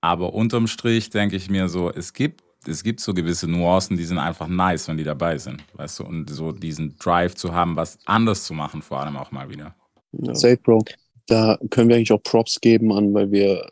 Aber 0.00 0.34
unterm 0.34 0.66
Strich 0.66 1.08
denke 1.10 1.36
ich 1.36 1.48
mir 1.48 1.68
so, 1.68 1.90
es 1.90 2.14
gibt, 2.14 2.42
es 2.66 2.82
gibt 2.82 2.98
so 2.98 3.14
gewisse 3.14 3.46
Nuancen, 3.46 3.96
die 3.96 4.04
sind 4.04 4.18
einfach 4.18 4.48
nice, 4.48 4.88
wenn 4.88 4.98
die 4.98 5.04
dabei 5.04 5.38
sind. 5.38 5.62
Weißt 5.74 6.00
du, 6.00 6.04
und 6.04 6.28
so 6.28 6.50
diesen 6.50 6.98
Drive 6.98 7.36
zu 7.36 7.54
haben, 7.54 7.76
was 7.76 7.96
anders 8.06 8.42
zu 8.42 8.54
machen, 8.54 8.82
vor 8.82 9.00
allem 9.00 9.16
auch 9.16 9.30
mal 9.30 9.48
wieder. 9.48 9.76
Ja. 10.12 10.34
Safe, 10.34 10.56
Bro. 10.56 10.84
Da 11.26 11.58
können 11.70 11.88
wir 11.88 11.96
eigentlich 11.96 12.12
auch 12.12 12.22
Props 12.22 12.60
geben 12.60 12.92
an, 12.92 13.14
weil 13.14 13.30
wir 13.30 13.66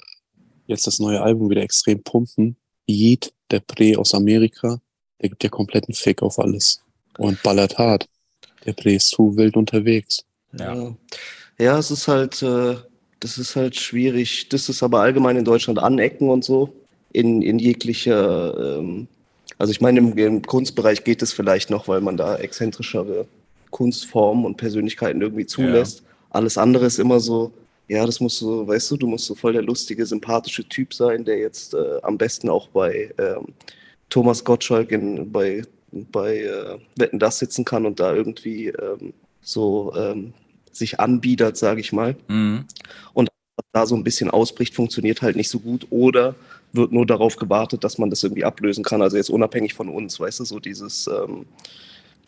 jetzt 0.66 0.86
das 0.86 0.98
neue 0.98 1.20
Album 1.20 1.50
wieder 1.50 1.62
extrem 1.62 2.02
pumpen. 2.02 2.56
Yeet, 2.88 3.32
der 3.50 3.60
Pre 3.60 3.98
aus 3.98 4.14
Amerika, 4.14 4.80
der 5.20 5.28
gibt 5.28 5.44
ja 5.44 5.50
kompletten 5.50 5.94
Fick 5.94 6.22
auf 6.22 6.38
alles. 6.38 6.82
Und 7.18 7.42
ballert 7.42 7.78
hart. 7.78 8.08
Der 8.64 8.72
Pre 8.72 8.94
ist 8.94 9.08
zu 9.08 9.36
wild 9.36 9.56
unterwegs. 9.56 10.24
Ja. 10.58 10.74
Ja. 10.74 10.96
ja, 11.58 11.78
es 11.78 11.90
ist 11.90 12.08
halt, 12.08 12.42
äh, 12.42 12.76
das 13.20 13.38
ist 13.38 13.54
halt 13.54 13.76
schwierig. 13.76 14.48
Das 14.48 14.68
ist 14.68 14.82
aber 14.82 15.00
allgemein 15.00 15.36
in 15.36 15.44
Deutschland 15.44 15.78
anecken 15.78 16.30
und 16.30 16.44
so. 16.44 16.72
In, 17.12 17.42
in 17.42 17.58
jeglicher, 17.58 18.78
ähm, 18.78 19.06
also 19.58 19.70
ich 19.70 19.80
meine, 19.80 19.98
im, 19.98 20.16
im 20.16 20.42
Kunstbereich 20.42 21.04
geht 21.04 21.22
es 21.22 21.32
vielleicht 21.32 21.70
noch, 21.70 21.86
weil 21.86 22.00
man 22.00 22.16
da 22.16 22.36
exzentrischere 22.36 23.26
Kunstformen 23.70 24.44
und 24.46 24.56
Persönlichkeiten 24.56 25.20
irgendwie 25.20 25.46
zulässt. 25.46 26.02
Alles 26.32 26.58
andere 26.58 26.86
ist 26.86 26.98
immer 26.98 27.20
so, 27.20 27.52
ja, 27.88 28.06
das 28.06 28.20
musst 28.20 28.40
du, 28.40 28.66
weißt 28.66 28.90
du, 28.90 28.96
du 28.96 29.06
musst 29.06 29.26
so 29.26 29.34
voll 29.34 29.52
der 29.52 29.62
lustige, 29.62 30.06
sympathische 30.06 30.64
Typ 30.64 30.94
sein, 30.94 31.24
der 31.24 31.38
jetzt 31.38 31.74
äh, 31.74 32.00
am 32.02 32.16
besten 32.16 32.48
auch 32.48 32.68
bei 32.68 33.12
ähm, 33.18 33.48
Thomas 34.08 34.42
Gottschalk 34.44 34.90
in, 34.92 35.30
bei, 35.30 35.62
bei 35.90 36.38
äh, 36.38 36.78
Wetten 36.96 37.18
das 37.18 37.38
sitzen 37.38 37.64
kann 37.64 37.84
und 37.84 38.00
da 38.00 38.14
irgendwie 38.14 38.68
ähm, 38.68 39.12
so 39.42 39.92
ähm, 39.96 40.32
sich 40.70 41.00
anbietet, 41.00 41.56
sage 41.56 41.80
ich 41.80 41.92
mal. 41.92 42.16
Mhm. 42.28 42.64
Was 43.14 43.66
da 43.72 43.86
so 43.86 43.94
ein 43.94 44.04
bisschen 44.04 44.30
ausbricht, 44.30 44.74
funktioniert 44.74 45.20
halt 45.20 45.36
nicht 45.36 45.50
so 45.50 45.58
gut 45.58 45.86
oder 45.90 46.34
wird 46.72 46.90
nur 46.90 47.04
darauf 47.04 47.36
gewartet, 47.36 47.84
dass 47.84 47.98
man 47.98 48.08
das 48.08 48.22
irgendwie 48.22 48.44
ablösen 48.44 48.82
kann. 48.82 49.02
Also 49.02 49.18
jetzt 49.18 49.28
unabhängig 49.28 49.74
von 49.74 49.90
uns, 49.90 50.18
weißt 50.18 50.40
du, 50.40 50.44
so 50.46 50.58
dieses, 50.58 51.06
ähm, 51.06 51.44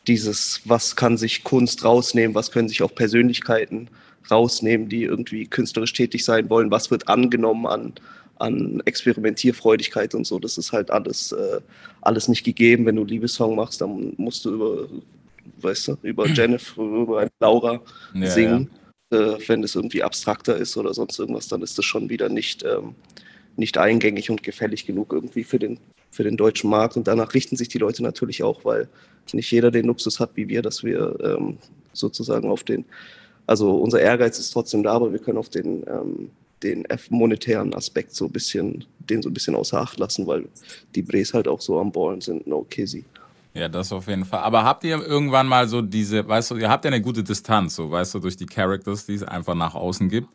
dieses, 0.06 0.60
was 0.64 0.96
kann 0.96 1.16
sich 1.16 1.44
Kunst 1.44 1.84
rausnehmen, 1.84 2.34
was 2.34 2.50
können 2.50 2.68
sich 2.68 2.82
auch 2.82 2.94
Persönlichkeiten 2.94 3.88
rausnehmen, 4.30 4.88
die 4.88 5.04
irgendwie 5.04 5.46
künstlerisch 5.46 5.92
tätig 5.92 6.24
sein 6.24 6.48
wollen, 6.50 6.70
was 6.70 6.90
wird 6.90 7.08
angenommen 7.08 7.66
an, 7.66 7.92
an 8.38 8.82
Experimentierfreudigkeit 8.84 10.14
und 10.14 10.26
so. 10.26 10.38
Das 10.38 10.58
ist 10.58 10.72
halt 10.72 10.90
alles, 10.90 11.32
äh, 11.32 11.60
alles 12.00 12.28
nicht 12.28 12.44
gegeben. 12.44 12.86
Wenn 12.86 12.96
du 12.96 13.04
Liebessong 13.04 13.54
machst, 13.54 13.80
dann 13.80 14.14
musst 14.16 14.44
du 14.44 14.54
über, 14.54 14.88
weißt 15.58 15.88
du, 15.88 15.96
über 16.02 16.26
Jennifer, 16.34 16.82
über 16.82 17.28
Laura 17.40 17.80
Ja, 18.14 18.30
singen. 18.30 18.70
Äh, 19.10 19.36
wenn 19.46 19.62
es 19.62 19.74
irgendwie 19.74 20.02
abstrakter 20.02 20.56
ist 20.56 20.76
oder 20.76 20.94
sonst 20.94 21.18
irgendwas, 21.18 21.48
dann 21.48 21.62
ist 21.62 21.76
das 21.78 21.84
schon 21.84 22.08
wieder 22.08 22.28
nicht, 22.28 22.64
ähm, 22.64 22.94
nicht 23.56 23.78
eingängig 23.78 24.30
und 24.30 24.42
gefällig 24.42 24.86
genug 24.86 25.12
irgendwie 25.12 25.44
für 25.44 25.58
den, 25.58 25.78
für 26.10 26.24
den 26.24 26.36
deutschen 26.36 26.70
Markt. 26.70 26.96
Und 26.96 27.06
danach 27.06 27.34
richten 27.34 27.56
sich 27.56 27.68
die 27.68 27.78
Leute 27.78 28.02
natürlich 28.02 28.42
auch, 28.42 28.64
weil 28.64 28.88
nicht 29.32 29.50
jeder 29.50 29.70
den 29.70 29.86
Luxus 29.86 30.20
hat 30.20 30.30
wie 30.34 30.48
wir, 30.48 30.62
dass 30.62 30.84
wir 30.84 31.18
ähm, 31.22 31.58
sozusagen 31.92 32.48
auf 32.48 32.64
den, 32.64 32.84
also 33.46 33.76
unser 33.76 34.00
Ehrgeiz 34.00 34.38
ist 34.38 34.50
trotzdem 34.50 34.82
da, 34.82 34.92
aber 34.92 35.12
wir 35.12 35.18
können 35.18 35.38
auf 35.38 35.48
den, 35.48 35.84
ähm, 35.86 36.30
den 36.62 36.86
monetären 37.10 37.74
Aspekt 37.74 38.14
so 38.14 38.26
ein 38.26 38.32
bisschen, 38.32 38.84
den 38.98 39.22
so 39.22 39.30
ein 39.30 39.34
bisschen 39.34 39.54
außer 39.54 39.80
Acht 39.80 39.98
lassen, 39.98 40.26
weil 40.26 40.46
die 40.94 41.02
Brees 41.02 41.34
halt 41.34 41.48
auch 41.48 41.60
so 41.60 41.78
am 41.78 41.92
Ballen 41.92 42.20
sind, 42.20 42.46
no 42.46 42.62
kizzy. 42.68 43.04
Ja, 43.54 43.68
das 43.68 43.92
auf 43.92 44.08
jeden 44.08 44.24
Fall. 44.24 44.40
Aber 44.40 44.64
habt 44.64 44.82
ihr 44.82 45.00
irgendwann 45.00 45.46
mal 45.46 45.68
so 45.68 45.80
diese, 45.80 46.26
weißt 46.26 46.50
du, 46.50 46.56
ihr 46.56 46.68
habt 46.68 46.84
ja 46.84 46.90
eine 46.90 47.00
gute 47.00 47.22
Distanz, 47.22 47.76
so, 47.76 47.90
weißt 47.90 48.14
du, 48.14 48.18
durch 48.18 48.36
die 48.36 48.46
Characters, 48.46 49.06
die 49.06 49.14
es 49.14 49.22
einfach 49.22 49.54
nach 49.54 49.74
außen 49.74 50.08
gibt. 50.08 50.28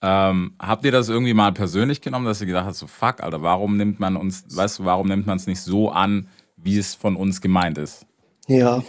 Ähm, 0.00 0.54
habt 0.58 0.84
ihr 0.84 0.92
das 0.92 1.08
irgendwie 1.08 1.34
mal 1.34 1.52
persönlich 1.52 2.00
genommen, 2.00 2.24
dass 2.24 2.40
ihr 2.40 2.46
gedacht 2.46 2.66
habt, 2.66 2.76
so 2.76 2.86
fuck, 2.86 3.20
Alter, 3.20 3.42
warum 3.42 3.76
nimmt 3.76 4.00
man 4.00 4.16
uns, 4.16 4.44
weißt 4.48 4.78
du, 4.78 4.84
warum 4.84 5.08
nimmt 5.08 5.26
man 5.26 5.36
es 5.36 5.46
nicht 5.46 5.60
so 5.60 5.90
an, 5.90 6.28
wie 6.56 6.78
es 6.78 6.94
von 6.94 7.16
uns 7.16 7.40
gemeint 7.40 7.76
ist? 7.78 8.06
Ja, 8.48 8.82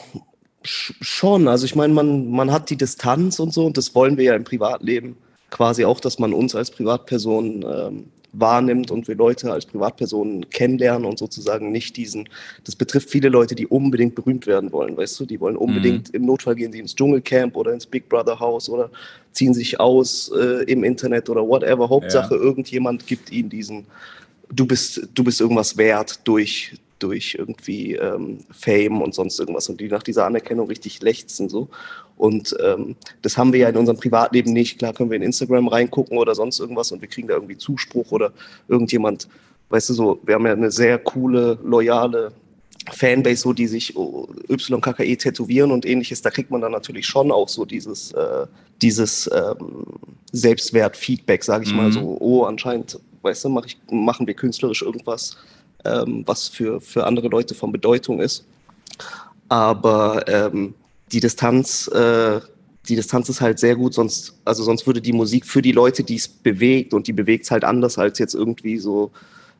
sch- 0.64 0.96
schon. 1.02 1.48
Also 1.48 1.66
ich 1.66 1.76
meine, 1.76 1.94
man, 1.94 2.32
man 2.32 2.52
hat 2.52 2.70
die 2.70 2.78
Distanz 2.78 3.40
und 3.40 3.54
so 3.54 3.66
und 3.66 3.78
das 3.78 3.94
wollen 3.94 4.18
wir 4.18 4.24
ja 4.26 4.36
im 4.36 4.44
Privatleben 4.44 5.18
quasi 5.50 5.86
auch, 5.86 6.00
dass 6.00 6.20
man 6.20 6.34
uns 6.34 6.56
als 6.56 6.72
Privatperson 6.72 7.66
ähm, 7.68 8.06
wahrnimmt 8.34 8.92
und 8.92 9.08
wir 9.08 9.16
Leute 9.16 9.52
als 9.52 9.66
Privatpersonen 9.66 10.48
kennenlernen 10.52 11.06
und 11.06 11.18
sozusagen 11.18 11.72
nicht 11.72 11.98
diesen, 11.98 12.30
das 12.64 12.76
betrifft 12.76 13.10
viele 13.10 13.28
Leute, 13.30 13.56
die 13.56 13.66
unbedingt 13.66 14.14
berühmt 14.14 14.46
werden 14.46 14.72
wollen, 14.72 14.96
weißt 14.96 15.20
du, 15.20 15.26
die 15.26 15.40
wollen 15.40 15.58
unbedingt, 15.58 16.12
im 16.12 16.26
Notfall 16.28 16.54
gehen 16.56 16.72
sie 16.72 16.78
ins 16.80 16.96
Dschungelcamp 16.96 17.58
oder 17.58 17.74
ins 17.74 17.88
Big 17.88 18.08
Brother 18.08 18.40
Haus 18.40 18.70
oder 18.70 18.92
ziehen 19.32 19.56
sich 19.56 19.80
aus 19.80 20.32
äh, 20.40 20.64
im 20.72 20.84
Internet 20.84 21.28
oder 21.30 21.42
whatever. 21.48 21.90
Hauptsache, 21.90 22.36
irgendjemand 22.36 23.08
gibt 23.08 23.32
ihnen 23.32 23.50
diesen, 23.50 23.88
du 24.54 24.68
bist, 24.68 25.08
du 25.16 25.24
bist 25.24 25.42
irgendwas 25.42 25.76
wert 25.76 26.20
durch, 26.26 26.76
durch 27.00 27.36
irgendwie 27.38 27.96
ähm, 27.96 28.40
Fame 28.52 29.02
und 29.02 29.14
sonst 29.14 29.40
irgendwas 29.40 29.70
und 29.70 29.80
die 29.82 29.88
nach 29.88 30.04
dieser 30.04 30.26
Anerkennung 30.26 30.68
richtig 30.68 31.02
lechzen 31.02 31.50
so. 31.50 31.70
Und 32.18 32.56
ähm, 32.62 32.96
das 33.22 33.38
haben 33.38 33.54
wir 33.54 33.62
ja 33.62 33.70
in 33.70 33.78
unserem 33.78 33.98
Privatleben 33.98 34.52
nicht. 34.52 34.78
Klar 34.78 34.94
können 34.94 35.10
wir 35.10 35.16
in 35.16 35.24
Instagram 35.24 35.70
reingucken 35.70 36.18
oder 36.18 36.36
sonst 36.36 36.60
irgendwas 36.60 36.92
und 36.92 37.02
wir 37.02 37.08
kriegen 37.08 37.30
da 37.30 37.36
irgendwie 37.36 37.58
Zuspruch 37.58 38.12
oder 38.12 38.34
irgendjemand, 38.68 39.30
weißt 39.70 39.90
du 39.90 39.94
so, 39.94 40.20
wir 40.24 40.36
haben 40.36 40.46
ja 40.46 40.54
eine 40.54 40.72
sehr 40.72 40.98
coole, 41.00 41.58
loyale 41.64 42.34
Fanbase, 42.92 43.42
so 43.42 43.54
die 43.54 43.68
sich 43.68 43.96
oh, 43.96 44.28
YKKE 44.50 45.18
tätowieren 45.18 45.72
und 45.72 45.86
ähnliches, 45.86 46.22
da 46.22 46.30
kriegt 46.30 46.52
man 46.52 46.62
dann 46.62 46.72
natürlich 46.72 47.06
schon 47.06 47.32
auch 47.32 47.50
so 47.50 47.66
dieses, 47.66 48.12
äh, 48.12 48.48
dieses 48.82 49.30
ähm, 49.34 49.86
Selbstwert-Feedback, 50.32 51.44
sage 51.44 51.66
ich 51.66 51.74
mal 51.74 51.88
Mhm. 51.88 51.94
so, 51.94 52.18
oh, 52.20 52.44
anscheinend, 52.44 53.00
weißt 53.22 53.46
du, 53.46 53.50
mach 53.50 53.66
ich, 53.66 53.78
machen 53.92 54.28
wir 54.28 54.34
künstlerisch 54.34 54.82
irgendwas, 54.82 55.38
ähm, 55.86 56.24
was 56.26 56.48
für, 56.48 56.82
für 56.82 57.06
andere 57.06 57.28
Leute 57.28 57.56
von 57.56 57.72
Bedeutung 57.72 58.20
ist. 58.22 58.46
Aber 59.48 60.28
ähm, 60.28 60.76
die 61.12 61.20
Distanz, 61.20 61.88
äh, 61.88 62.40
die 62.88 62.96
Distanz 62.96 63.30
ist 63.30 63.42
halt 63.42 63.60
sehr 63.60 63.76
gut, 63.76 63.94
sonst, 63.94 64.36
also 64.46 64.64
sonst 64.64 64.86
würde 64.86 65.02
die 65.02 65.14
Musik 65.14 65.46
für 65.46 65.62
die 65.62 65.72
Leute, 65.72 66.04
die 66.04 66.16
es 66.16 66.28
bewegt, 66.28 66.94
und 66.94 67.08
die 67.08 67.14
bewegt 67.14 67.46
es 67.46 67.52
halt 67.52 67.64
anders 67.64 67.98
als 67.98 68.20
jetzt 68.20 68.36
irgendwie 68.36 68.78
so, 68.78 69.12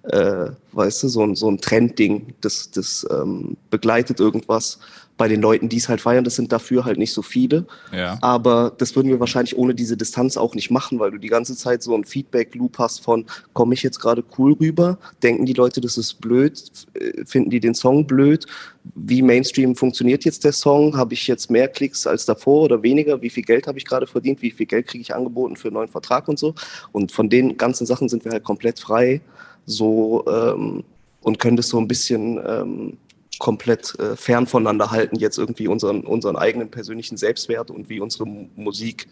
äh, 0.04 0.48
weißt 0.72 1.04
du, 1.04 1.08
so 1.08 1.24
ein, 1.24 1.36
so 1.36 1.50
ein 1.50 1.60
Trendding, 1.60 2.34
das, 2.42 2.72
das 2.72 3.06
ähm, 3.12 3.58
begleitet 3.70 4.20
irgendwas. 4.20 4.80
Bei 5.20 5.28
den 5.28 5.42
Leuten, 5.42 5.68
die 5.68 5.78
es 5.78 5.90
halt 5.90 6.02
feiern, 6.02 6.24
das 6.24 6.36
sind 6.36 6.52
dafür 6.52 6.86
halt 6.86 6.98
nicht 6.98 7.14
so 7.14 7.22
viele. 7.22 7.68
Ja. 7.92 8.18
Aber 8.22 8.74
das 8.78 8.96
würden 8.96 9.10
wir 9.10 9.20
wahrscheinlich 9.20 9.58
ohne 9.58 9.76
diese 9.76 9.98
Distanz 9.98 10.38
auch 10.38 10.56
nicht 10.56 10.72
machen, 10.72 10.98
weil 10.98 11.12
du 11.12 11.18
die 11.18 11.28
ganze 11.28 11.56
Zeit 11.56 11.84
so 11.84 11.94
einen 11.94 12.06
Feedback-Loop 12.06 12.80
hast 12.80 13.04
von, 13.04 13.26
komme 13.54 13.74
ich 13.74 13.84
jetzt 13.84 14.00
gerade 14.00 14.24
cool 14.38 14.54
rüber? 14.54 14.98
Denken 15.22 15.46
die 15.46 15.54
Leute, 15.54 15.82
das 15.82 15.98
ist 15.98 16.22
blöd? 16.22 16.72
Äh, 16.94 17.26
Finden 17.26 17.50
die 17.50 17.60
den 17.60 17.76
Song 17.76 18.08
blöd? 18.08 18.48
Wie 18.96 19.22
Mainstream 19.22 19.76
funktioniert 19.76 20.26
jetzt 20.26 20.46
der 20.46 20.54
Song? 20.54 20.96
Habe 20.98 21.14
ich 21.14 21.28
jetzt 21.28 21.52
mehr 21.52 21.68
Klicks 21.68 22.08
als 22.08 22.26
davor 22.26 22.64
oder 22.64 22.82
weniger? 22.82 23.22
Wie 23.22 23.30
viel 23.30 23.44
Geld 23.44 23.68
habe 23.68 23.78
ich 23.78 23.86
gerade 23.86 24.08
verdient? 24.08 24.42
Wie 24.42 24.52
viel 24.52 24.66
Geld 24.66 24.88
kriege 24.88 25.02
ich 25.02 25.14
angeboten 25.14 25.58
für 25.58 25.68
einen 25.68 25.76
neuen 25.76 25.90
Vertrag 25.90 26.28
und 26.28 26.40
so? 26.40 26.56
Und 26.92 27.12
von 27.12 27.30
den 27.30 27.58
ganzen 27.58 27.86
Sachen 27.86 28.10
sind 28.10 28.24
wir 28.26 28.32
halt 28.32 28.44
komplett 28.44 28.80
frei 28.80 29.22
so 29.66 30.26
ähm, 30.28 30.84
und 31.22 31.40
können 31.40 31.58
das 31.58 31.68
so 31.68 31.78
ein 31.78 31.88
bisschen 31.88 32.40
ähm, 32.46 32.98
komplett 33.40 33.98
äh, 34.00 34.16
fern 34.16 34.46
voneinander 34.46 34.92
halten, 34.92 35.18
jetzt 35.18 35.38
irgendwie 35.38 35.68
unseren, 35.68 36.02
unseren 36.02 36.36
eigenen 36.36 36.70
persönlichen 36.70 37.18
Selbstwert 37.18 37.72
und 37.72 37.90
wie 37.90 38.00
unsere 38.00 38.26
Mu- 38.28 38.50
Musik 38.56 39.08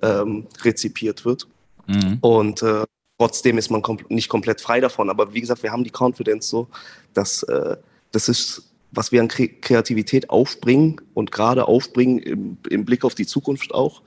ähm, 0.00 0.46
rezipiert 0.62 1.24
wird. 1.24 1.46
Mhm. 1.86 2.18
Und 2.20 2.62
äh, 2.62 2.84
trotzdem 3.18 3.58
ist 3.58 3.70
man 3.70 3.82
kom 3.82 3.98
nicht 4.08 4.28
komplett 4.28 4.60
frei 4.60 4.80
davon. 4.80 5.10
Aber 5.10 5.34
wie 5.34 5.40
gesagt, 5.40 5.62
wir 5.62 5.72
haben 5.72 5.84
die 5.84 5.92
Confidence 5.92 6.48
so, 6.48 6.68
dass 7.12 7.42
äh, 7.42 7.76
das 8.12 8.28
ist, 8.28 8.70
was 8.92 9.12
wir 9.12 9.20
an 9.20 9.28
Kre 9.28 9.48
Kreativität 9.48 10.30
aufbringen 10.30 11.00
und 11.14 11.32
gerade 11.32 11.66
aufbringen 11.66 12.18
im, 12.20 12.56
im 12.70 12.84
Blick 12.84 13.04
auf 13.04 13.14
die 13.14 13.26
Zukunft 13.26 13.74
auch. 13.74 14.02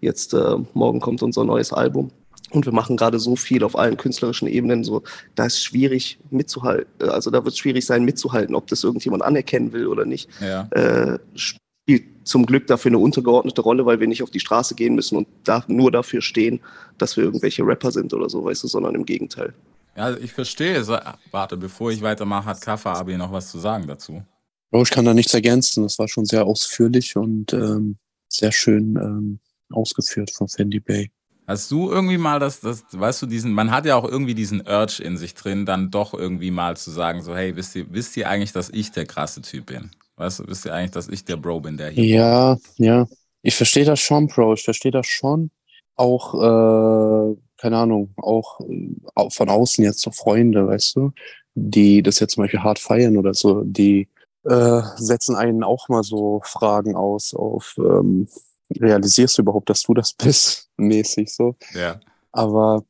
Jetzt 0.00 0.34
äh, 0.34 0.56
morgen 0.74 1.00
kommt 1.00 1.22
unser 1.22 1.44
neues 1.44 1.72
Album. 1.72 2.10
Und 2.52 2.66
wir 2.66 2.72
machen 2.72 2.96
gerade 2.96 3.18
so 3.18 3.34
viel 3.36 3.64
auf 3.64 3.76
allen 3.76 3.96
künstlerischen 3.96 4.46
Ebenen, 4.48 4.84
so 4.84 5.02
da 5.34 5.46
ist 5.46 5.62
schwierig 5.62 6.18
mitzuhalten. 6.30 7.08
Also 7.08 7.30
da 7.30 7.44
wird 7.44 7.54
es 7.54 7.58
schwierig 7.58 7.86
sein, 7.86 8.04
mitzuhalten, 8.04 8.54
ob 8.54 8.66
das 8.66 8.84
irgendjemand 8.84 9.22
anerkennen 9.22 9.72
will 9.72 9.86
oder 9.86 10.04
nicht 10.04 10.28
Ja. 10.40 10.68
äh, 10.70 11.18
spielt 11.34 12.04
zum 12.24 12.46
Glück 12.46 12.66
dafür 12.66 12.90
eine 12.90 12.98
untergeordnete 12.98 13.60
Rolle, 13.62 13.84
weil 13.86 13.98
wir 14.00 14.06
nicht 14.06 14.22
auf 14.22 14.30
die 14.30 14.40
Straße 14.40 14.74
gehen 14.74 14.94
müssen 14.94 15.16
und 15.16 15.26
da, 15.44 15.64
nur 15.66 15.90
dafür 15.90 16.20
stehen, 16.22 16.60
dass 16.98 17.16
wir 17.16 17.24
irgendwelche 17.24 17.62
Rapper 17.66 17.90
sind 17.90 18.12
oder 18.14 18.28
so, 18.28 18.44
weißt 18.44 18.62
du, 18.62 18.68
sondern 18.68 18.94
im 18.94 19.04
Gegenteil. 19.04 19.52
Ja, 19.96 20.16
ich 20.16 20.32
verstehe. 20.32 20.84
So, 20.84 20.96
warte, 21.30 21.56
bevor 21.56 21.90
ich 21.90 22.00
weitermache, 22.00 22.46
hat 22.46 22.60
Kaffa 22.60 22.92
Abi 22.94 23.16
noch 23.16 23.32
was 23.32 23.50
zu 23.50 23.58
sagen 23.58 23.86
dazu. 23.86 24.22
Oh, 24.70 24.82
ich 24.82 24.90
kann 24.90 25.04
da 25.04 25.12
nichts 25.12 25.34
ergänzen. 25.34 25.82
Das 25.82 25.98
war 25.98 26.08
schon 26.08 26.24
sehr 26.24 26.46
ausführlich 26.46 27.16
und 27.16 27.52
ähm, 27.52 27.96
sehr 28.28 28.52
schön 28.52 28.96
ähm, 28.96 29.38
ausgeführt 29.70 30.30
von 30.30 30.48
Fendi 30.48 30.80
Bay. 30.80 31.10
Hast 31.46 31.70
du 31.70 31.90
irgendwie 31.90 32.18
mal 32.18 32.38
das, 32.38 32.60
das, 32.60 32.84
weißt 32.92 33.22
du, 33.22 33.26
diesen, 33.26 33.52
man 33.52 33.70
hat 33.70 33.84
ja 33.84 33.96
auch 33.96 34.04
irgendwie 34.08 34.34
diesen 34.34 34.60
Urge 34.60 35.02
in 35.02 35.16
sich 35.16 35.34
drin, 35.34 35.66
dann 35.66 35.90
doch 35.90 36.14
irgendwie 36.14 36.50
mal 36.50 36.76
zu 36.76 36.90
sagen, 36.90 37.22
so, 37.22 37.34
hey, 37.34 37.56
wisst 37.56 37.74
ihr, 37.74 37.86
wisst 37.90 38.16
ihr 38.16 38.28
eigentlich, 38.28 38.52
dass 38.52 38.70
ich 38.70 38.92
der 38.92 39.06
krasse 39.06 39.42
Typ 39.42 39.66
bin? 39.66 39.90
Weißt 40.16 40.38
du, 40.38 40.46
wisst 40.46 40.64
ihr 40.64 40.74
eigentlich, 40.74 40.92
dass 40.92 41.08
ich 41.08 41.24
der 41.24 41.36
Bro 41.36 41.60
bin, 41.60 41.76
der 41.76 41.90
hier. 41.90 42.04
Ja, 42.04 42.58
ja. 42.76 43.06
Ich 43.42 43.56
verstehe 43.56 43.84
das 43.84 43.98
schon, 43.98 44.28
Bro. 44.28 44.54
Ich 44.54 44.62
verstehe 44.62 44.92
das 44.92 45.06
schon. 45.06 45.50
Auch, 45.96 46.34
äh, 46.34 47.36
keine 47.56 47.76
Ahnung, 47.76 48.14
auch, 48.16 48.60
äh, 48.60 48.94
auch 49.14 49.32
von 49.32 49.48
außen 49.48 49.82
jetzt 49.84 50.00
so 50.00 50.10
Freunde, 50.12 50.66
weißt 50.66 50.96
du, 50.96 51.12
die 51.54 52.02
das 52.02 52.20
jetzt 52.20 52.34
zum 52.34 52.44
Beispiel 52.44 52.62
hart 52.62 52.78
feiern 52.78 53.16
oder 53.16 53.34
so, 53.34 53.62
die 53.64 54.08
äh, 54.44 54.82
setzen 54.96 55.36
einen 55.36 55.62
auch 55.62 55.88
mal 55.88 56.02
so 56.02 56.40
Fragen 56.44 56.96
aus 56.96 57.34
auf, 57.34 57.74
ähm, 57.78 58.28
realisierst 58.80 59.38
du 59.38 59.42
überhaupt, 59.42 59.70
dass 59.70 59.82
du 59.82 59.94
das 59.94 60.12
bist, 60.12 60.68
mäßig 60.86 61.32
so. 61.32 61.56
Ja. 61.74 62.00
Aber 62.32 62.84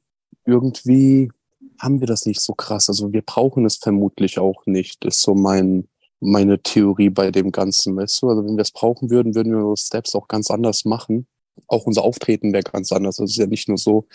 irgendwie 0.44 1.30
haben 1.78 2.00
wir 2.00 2.06
das 2.06 2.26
nicht 2.26 2.40
so 2.40 2.54
krass. 2.54 2.88
Also 2.88 3.12
wir 3.12 3.22
brauchen 3.22 3.64
es 3.64 3.76
vermutlich 3.76 4.38
auch 4.38 4.66
nicht, 4.66 5.04
ist 5.04 5.22
so 5.22 5.34
mein, 5.34 5.88
meine 6.20 6.62
Theorie 6.62 7.10
bei 7.10 7.30
dem 7.30 7.50
Ganzen, 7.50 7.96
weißt 7.96 8.22
du? 8.22 8.28
Also 8.28 8.44
wenn 8.44 8.56
wir 8.56 8.62
es 8.62 8.70
brauchen 8.70 9.10
würden, 9.10 9.34
würden 9.34 9.52
wir 9.52 9.58
unsere 9.58 9.76
Steps 9.76 10.14
auch 10.14 10.28
ganz 10.28 10.50
anders 10.50 10.84
machen. 10.84 11.26
Auch 11.66 11.84
unser 11.84 12.02
Auftreten 12.02 12.52
wäre 12.52 12.62
ganz 12.62 12.92
anders. 12.92 13.18
Also 13.18 13.24
es 13.24 13.32
ist 13.32 13.38
ja 13.38 13.46
nicht 13.46 13.68
nur 13.68 13.78
so, 13.78 14.06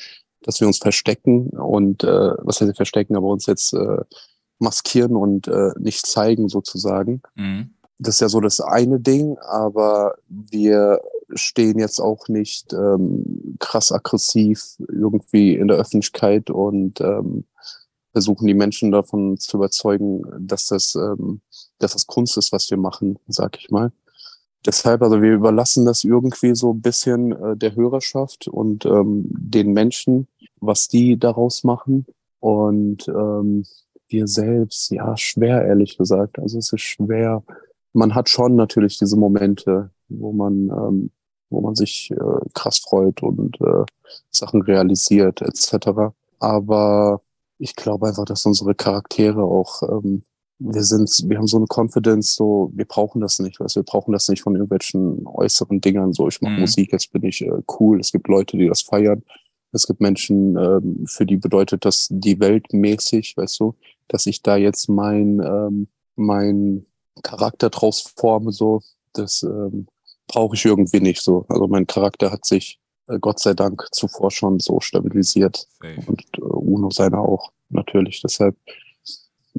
dass 0.42 0.62
wir 0.62 0.68
uns 0.68 0.78
verstecken 0.78 1.50
und, 1.50 2.04
äh, 2.04 2.32
was 2.40 2.62
heißt 2.62 2.76
verstecken, 2.76 3.16
aber 3.16 3.28
uns 3.28 3.46
jetzt 3.48 3.74
äh, 3.74 3.98
maskieren 4.60 5.16
und 5.16 5.48
äh, 5.48 5.72
nicht 5.78 6.06
zeigen 6.06 6.48
sozusagen. 6.48 7.22
Mhm. 7.36 7.72
Das 8.00 8.16
ist 8.16 8.22
ja 8.22 8.30
so 8.30 8.40
das 8.40 8.62
eine 8.62 9.00
Ding, 9.00 9.38
aber 9.40 10.16
wir 10.28 11.02
stehen 11.34 11.80
jetzt 11.80 12.00
auch 12.00 12.28
nicht 12.28 12.74
ähm, 12.74 13.56
krass 13.60 13.92
aggressiv 13.92 14.76
irgendwie 14.80 15.56
in 15.56 15.68
der 15.68 15.78
Öffentlichkeit 15.78 16.50
und 16.50 17.02
ähm, 17.02 17.46
versuchen 18.12 18.48
die 18.48 18.54
Menschen 18.54 18.92
davon 18.92 19.38
zu 19.38 19.58
überzeugen, 19.58 20.24
dass 20.40 20.68
das, 20.68 20.96
ähm, 20.96 21.42
dass 21.80 21.94
das 21.94 22.08
Kunst 22.08 22.38
ist, 22.38 22.52
was 22.52 22.70
wir 22.70 22.78
machen, 22.78 23.20
sag 23.28 23.58
ich 23.60 23.70
mal. 23.70 23.92
Deshalb, 24.66 25.02
also 25.02 25.22
wir 25.22 25.34
überlassen 25.34 25.86
das 25.86 26.04
irgendwie 26.04 26.56
so 26.56 26.74
ein 26.74 26.82
bisschen 26.82 27.32
äh, 27.32 27.56
der 27.56 27.76
Hörerschaft 27.76 28.48
und 28.48 28.86
ähm, 28.86 29.26
den 29.30 29.72
Menschen, 29.72 30.28
was 30.60 30.88
die 30.88 31.18
daraus 31.18 31.64
machen. 31.64 32.06
Und 32.40 33.08
ähm, 33.08 33.64
wir 34.10 34.28
selbst, 34.28 34.92
ja, 34.92 35.16
schwer, 35.16 35.66
ehrlich 35.66 35.98
gesagt. 35.98 36.40
Also 36.40 36.58
es 36.58 36.74
ist 36.74 36.82
schwer. 36.82 37.44
Man 37.94 38.16
hat 38.16 38.30
schon 38.30 38.56
natürlich 38.56 38.98
diese 38.98 39.18
Momente, 39.18 39.92
wo 40.10 40.32
man 40.32 40.70
ähm, 40.70 41.12
wo 41.50 41.62
man 41.62 41.76
sich 41.76 42.12
äh, 42.12 42.50
krass 42.54 42.80
freut 42.80 43.24
und 43.24 43.60
äh, 43.62 43.86
Sachen 44.32 44.62
realisiert 44.62 45.42
etc. 45.42 46.14
Aber 46.40 47.22
ich 47.60 47.76
glaube 47.76 48.08
einfach, 48.08 48.26
dass 48.26 48.46
unsere 48.46 48.76
Charaktere 48.76 49.42
auch, 49.42 49.82
ähm, 49.84 50.24
wir 50.60 50.84
sind, 50.84 51.10
wir 51.28 51.38
haben 51.38 51.48
so 51.48 51.58
eine 51.58 51.68
Confidence, 51.68 52.36
so, 52.36 52.72
wir 52.74 52.86
brauchen 52.86 53.22
das 53.22 53.40
nicht, 53.40 53.60
weißt, 53.60 53.76
wir 53.76 53.84
brauchen 53.84 54.12
das 54.12 54.28
nicht 54.28 54.42
von 54.42 54.56
irgendwelchen 54.56 55.26
äußeren 55.28 55.82
Dingern, 55.82 56.14
so, 56.14 56.28
ich 56.28 56.42
mache 56.42 56.54
Mhm. 56.54 56.62
Musik, 56.62 56.92
jetzt 56.92 57.12
bin 57.12 57.24
ich 57.24 57.42
äh, 57.42 57.62
cool, 57.80 58.00
es 58.00 58.12
gibt 58.12 58.28
Leute, 58.28 58.58
die 58.58 58.68
das 58.68 58.82
feiern, 58.82 59.24
es 59.72 59.86
gibt 59.86 60.02
Menschen, 60.02 60.58
ähm, 60.58 61.06
für 61.08 61.26
die 61.26 61.38
bedeutet 61.38 61.86
das 61.86 62.08
die 62.10 62.40
Welt 62.40 62.74
mäßig, 62.74 63.38
weißt 63.38 63.60
du, 63.60 63.76
dass 64.08 64.26
ich 64.26 64.42
da 64.42 64.58
jetzt 64.58 64.90
mein, 64.90 65.40
ähm, 65.40 65.88
mein 66.16 66.86
Charakter 67.22 67.70
draus 67.70 68.14
forme, 68.16 68.52
so, 68.52 68.82
das 69.14 69.44
ähm, 69.44 69.88
brauche 70.28 70.56
ich 70.56 70.66
irgendwie 70.66 71.00
nicht 71.00 71.22
so. 71.22 71.46
Also 71.50 71.68
mein 71.68 71.88
Charakter 71.88 72.32
hat 72.32 72.46
sich 72.46 72.80
äh, 73.08 73.20
Gott 73.20 73.40
sei 73.40 73.54
Dank 73.54 73.88
zuvor 73.92 74.32
schon 74.32 74.60
so 74.60 74.80
stabilisiert 74.80 75.68
Safe. 75.82 76.02
und 76.08 76.24
äh, 76.38 76.42
Uno 76.42 76.90
seiner 76.90 77.20
auch 77.20 77.52
natürlich. 77.70 78.22
Deshalb 78.22 78.56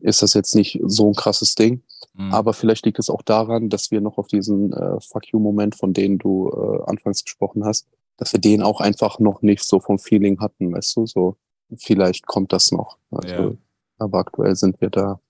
ist 0.00 0.22
das 0.22 0.34
jetzt 0.34 0.54
nicht 0.54 0.80
so 0.84 1.08
ein 1.08 1.14
krasses 1.14 1.54
Ding. 1.54 1.82
Mhm. 2.14 2.32
Aber 2.32 2.52
vielleicht 2.52 2.86
liegt 2.86 2.98
es 2.98 3.10
auch 3.10 3.22
daran, 3.22 3.68
dass 3.68 3.90
wir 3.90 4.00
noch 4.00 4.18
auf 4.18 4.28
diesen 4.28 4.72
äh, 4.72 5.00
Fuck 5.00 5.32
you-Moment, 5.32 5.74
von 5.74 5.92
denen 5.92 6.18
du 6.18 6.50
äh, 6.50 6.90
anfangs 6.90 7.24
gesprochen 7.24 7.64
hast, 7.64 7.86
dass 8.16 8.32
wir 8.32 8.40
den 8.40 8.62
auch 8.62 8.80
einfach 8.80 9.18
noch 9.18 9.42
nicht 9.42 9.64
so 9.64 9.80
vom 9.80 9.98
Feeling 9.98 10.40
hatten, 10.40 10.72
weißt 10.72 10.96
du? 10.96 11.06
So, 11.06 11.36
vielleicht 11.76 12.26
kommt 12.26 12.52
das 12.52 12.72
noch. 12.72 12.98
Also, 13.10 13.34
Ja. 13.34 13.52
Aber 14.00 14.18
aktuell 14.18 14.54
sind 14.54 14.80
wir 14.80 14.90
da 14.90 15.20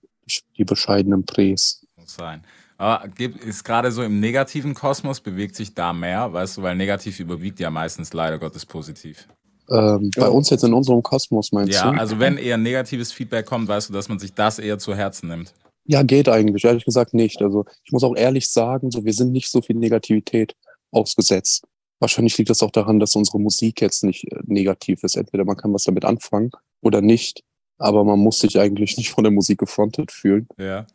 die 0.57 0.63
bescheidenen 0.63 1.25
Prés. 1.25 1.83
Muss 1.95 2.15
sein. 2.15 2.43
Aber 2.79 3.07
gibt- 3.09 3.43
ist 3.43 3.63
gerade 3.63 3.91
so 3.91 4.01
im 4.03 4.19
negativen 4.19 4.73
Kosmos, 4.73 5.19
bewegt 5.19 5.55
sich 5.55 5.75
da 5.75 5.91
mehr, 5.93 6.31
weißt 6.33 6.57
du, 6.57 6.61
weil 6.63 6.75
negativ 6.75 7.19
überwiegt 7.19 7.59
ja 7.59 7.69
meistens 7.69 8.13
leider 8.13 8.39
Gottes 8.39 8.65
positiv. 8.65 9.27
Ähm, 9.69 10.09
Bei 10.15 10.23
Ja. 10.23 10.27
uns 10.29 10.49
jetzt 10.49 10.63
in 10.63 10.73
unserem 10.73 11.03
Kosmos, 11.03 11.51
meinst 11.51 11.73
Ja, 11.73 11.91
du? 11.91 11.99
also 11.99 12.19
wenn 12.19 12.37
eher 12.37 12.57
negatives 12.57 13.11
Feedback 13.11 13.45
kommt, 13.45 13.67
weißt 13.67 13.89
du, 13.89 13.93
dass 13.93 14.09
man 14.09 14.17
sich 14.17 14.33
das 14.33 14.57
eher 14.59 14.79
zu 14.79 14.95
Herzen 14.95 15.27
nimmt. 15.29 15.53
Ja, 15.85 16.03
geht 16.03 16.29
eigentlich, 16.29 16.63
ehrlich 16.65 16.85
gesagt 16.85 17.13
nicht. 17.13 17.41
Also 17.41 17.65
ich 17.83 17.91
muss 17.91 18.03
auch 18.03 18.15
ehrlich 18.15 18.49
sagen, 18.49 18.91
so 18.91 19.03
wir 19.05 19.13
sind 19.13 19.31
nicht 19.33 19.51
so 19.51 19.61
viel 19.61 19.75
Negativität 19.75 20.55
ausgesetzt. 20.91 21.65
Wahrscheinlich 21.99 22.37
liegt 22.37 22.49
das 22.49 22.63
auch 22.63 22.71
daran, 22.71 22.99
dass 22.99 23.15
unsere 23.15 23.39
Musik 23.39 23.81
jetzt 23.81 24.03
nicht 24.05 24.23
äh, 24.31 24.39
negativ 24.45 25.03
ist. 25.03 25.17
Entweder 25.17 25.43
man 25.45 25.57
kann 25.57 25.73
was 25.73 25.83
damit 25.83 26.05
anfangen 26.05 26.51
oder 26.81 27.01
nicht, 27.01 27.41
aber 27.77 28.03
man 28.05 28.19
muss 28.19 28.39
sich 28.39 28.57
eigentlich 28.59 28.97
nicht 28.97 29.11
von 29.11 29.23
der 29.25 29.31
Musik 29.31 29.59
gefrontet 29.59 30.11
fühlen. 30.11 30.47
Ja. 30.57 30.87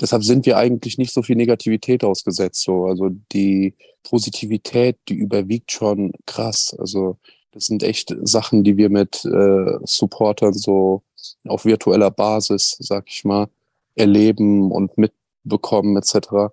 Deshalb 0.00 0.24
sind 0.24 0.46
wir 0.46 0.56
eigentlich 0.56 0.98
nicht 0.98 1.12
so 1.12 1.22
viel 1.22 1.36
Negativität 1.36 2.04
ausgesetzt. 2.04 2.62
So, 2.62 2.86
also 2.86 3.10
die 3.32 3.74
Positivität, 4.02 4.98
die 5.08 5.14
überwiegt 5.14 5.72
schon 5.72 6.12
krass. 6.26 6.74
Also 6.78 7.16
das 7.52 7.66
sind 7.66 7.82
echt 7.82 8.14
Sachen, 8.22 8.64
die 8.64 8.76
wir 8.76 8.90
mit 8.90 9.24
äh, 9.24 9.78
Supportern 9.84 10.52
so 10.52 11.02
auf 11.48 11.64
virtueller 11.64 12.10
Basis, 12.10 12.76
sag 12.80 13.04
ich 13.08 13.24
mal, 13.24 13.48
erleben 13.94 14.70
und 14.70 14.96
mitbekommen 14.98 15.96
etc. 15.96 16.52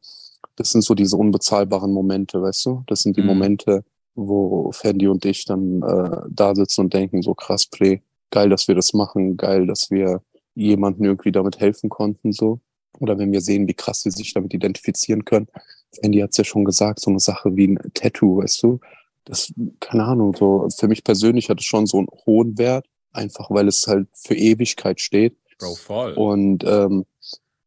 Das 0.56 0.71
sind 0.71 0.84
so 0.84 0.95
diese 0.95 1.17
unbezahlbaren 1.17 1.91
Momente, 1.91 2.41
weißt 2.41 2.65
du? 2.65 2.84
Das 2.88 3.02
sind 3.02 3.17
die 3.17 3.21
Mhm. 3.21 3.28
Momente, 3.28 3.84
wo 4.15 4.71
Fendi 4.71 5.08
und 5.08 5.26
ich 5.26 5.45
dann 5.45 5.82
äh, 5.82 6.21
da 6.30 6.56
sitzen 6.56 6.82
und 6.82 6.93
denken, 6.93 7.21
so 7.21 7.34
krass, 7.34 7.65
Pre, 7.65 7.99
geil, 8.32 8.49
dass 8.49 8.67
wir 8.67 8.76
das 8.76 8.93
machen, 8.93 9.38
geil, 9.38 9.67
dass 9.67 9.91
wir 9.91 10.21
jemandem 10.56 11.06
irgendwie 11.06 11.32
damit 11.32 11.60
helfen 11.60 11.89
konnten, 11.89 12.32
so. 12.32 12.60
Oder 13.04 13.18
wenn 13.18 13.32
wir 13.32 13.42
sehen, 13.42 13.68
wie 13.68 13.74
krass 13.74 14.02
sie 14.02 14.12
sich 14.12 14.34
damit 14.34 14.54
identifizieren 14.54 15.26
können. 15.26 15.48
Fendi 15.94 16.20
hat's 16.20 16.38
ja 16.38 16.44
schon 16.44 16.66
gesagt, 16.66 17.00
so 17.00 17.10
eine 17.10 17.20
Sache 17.20 17.56
wie 17.56 17.68
ein 17.68 17.80
Tattoo, 17.94 18.38
weißt 18.38 18.63
du? 18.63 18.80
Das, 19.26 19.54
keine 19.80 20.06
Ahnung, 20.06 20.36
so, 20.36 20.68
für 20.76 20.88
mich 20.88 21.04
persönlich 21.04 21.50
hat 21.50 21.60
es 21.60 21.66
schon 21.66 21.86
so 21.86 21.98
einen 21.98 22.08
hohen 22.26 22.58
Wert, 22.58 22.88
einfach 23.12 23.50
weil 23.52 23.68
es 23.68 23.88
halt 23.88 24.08
für 24.13 24.36
Ewigkeit 24.36 25.00
steht. 25.00 25.38
Bro, 25.60 25.76
voll. 25.76 26.13
Und 26.13 26.63
ähm, 26.66 27.06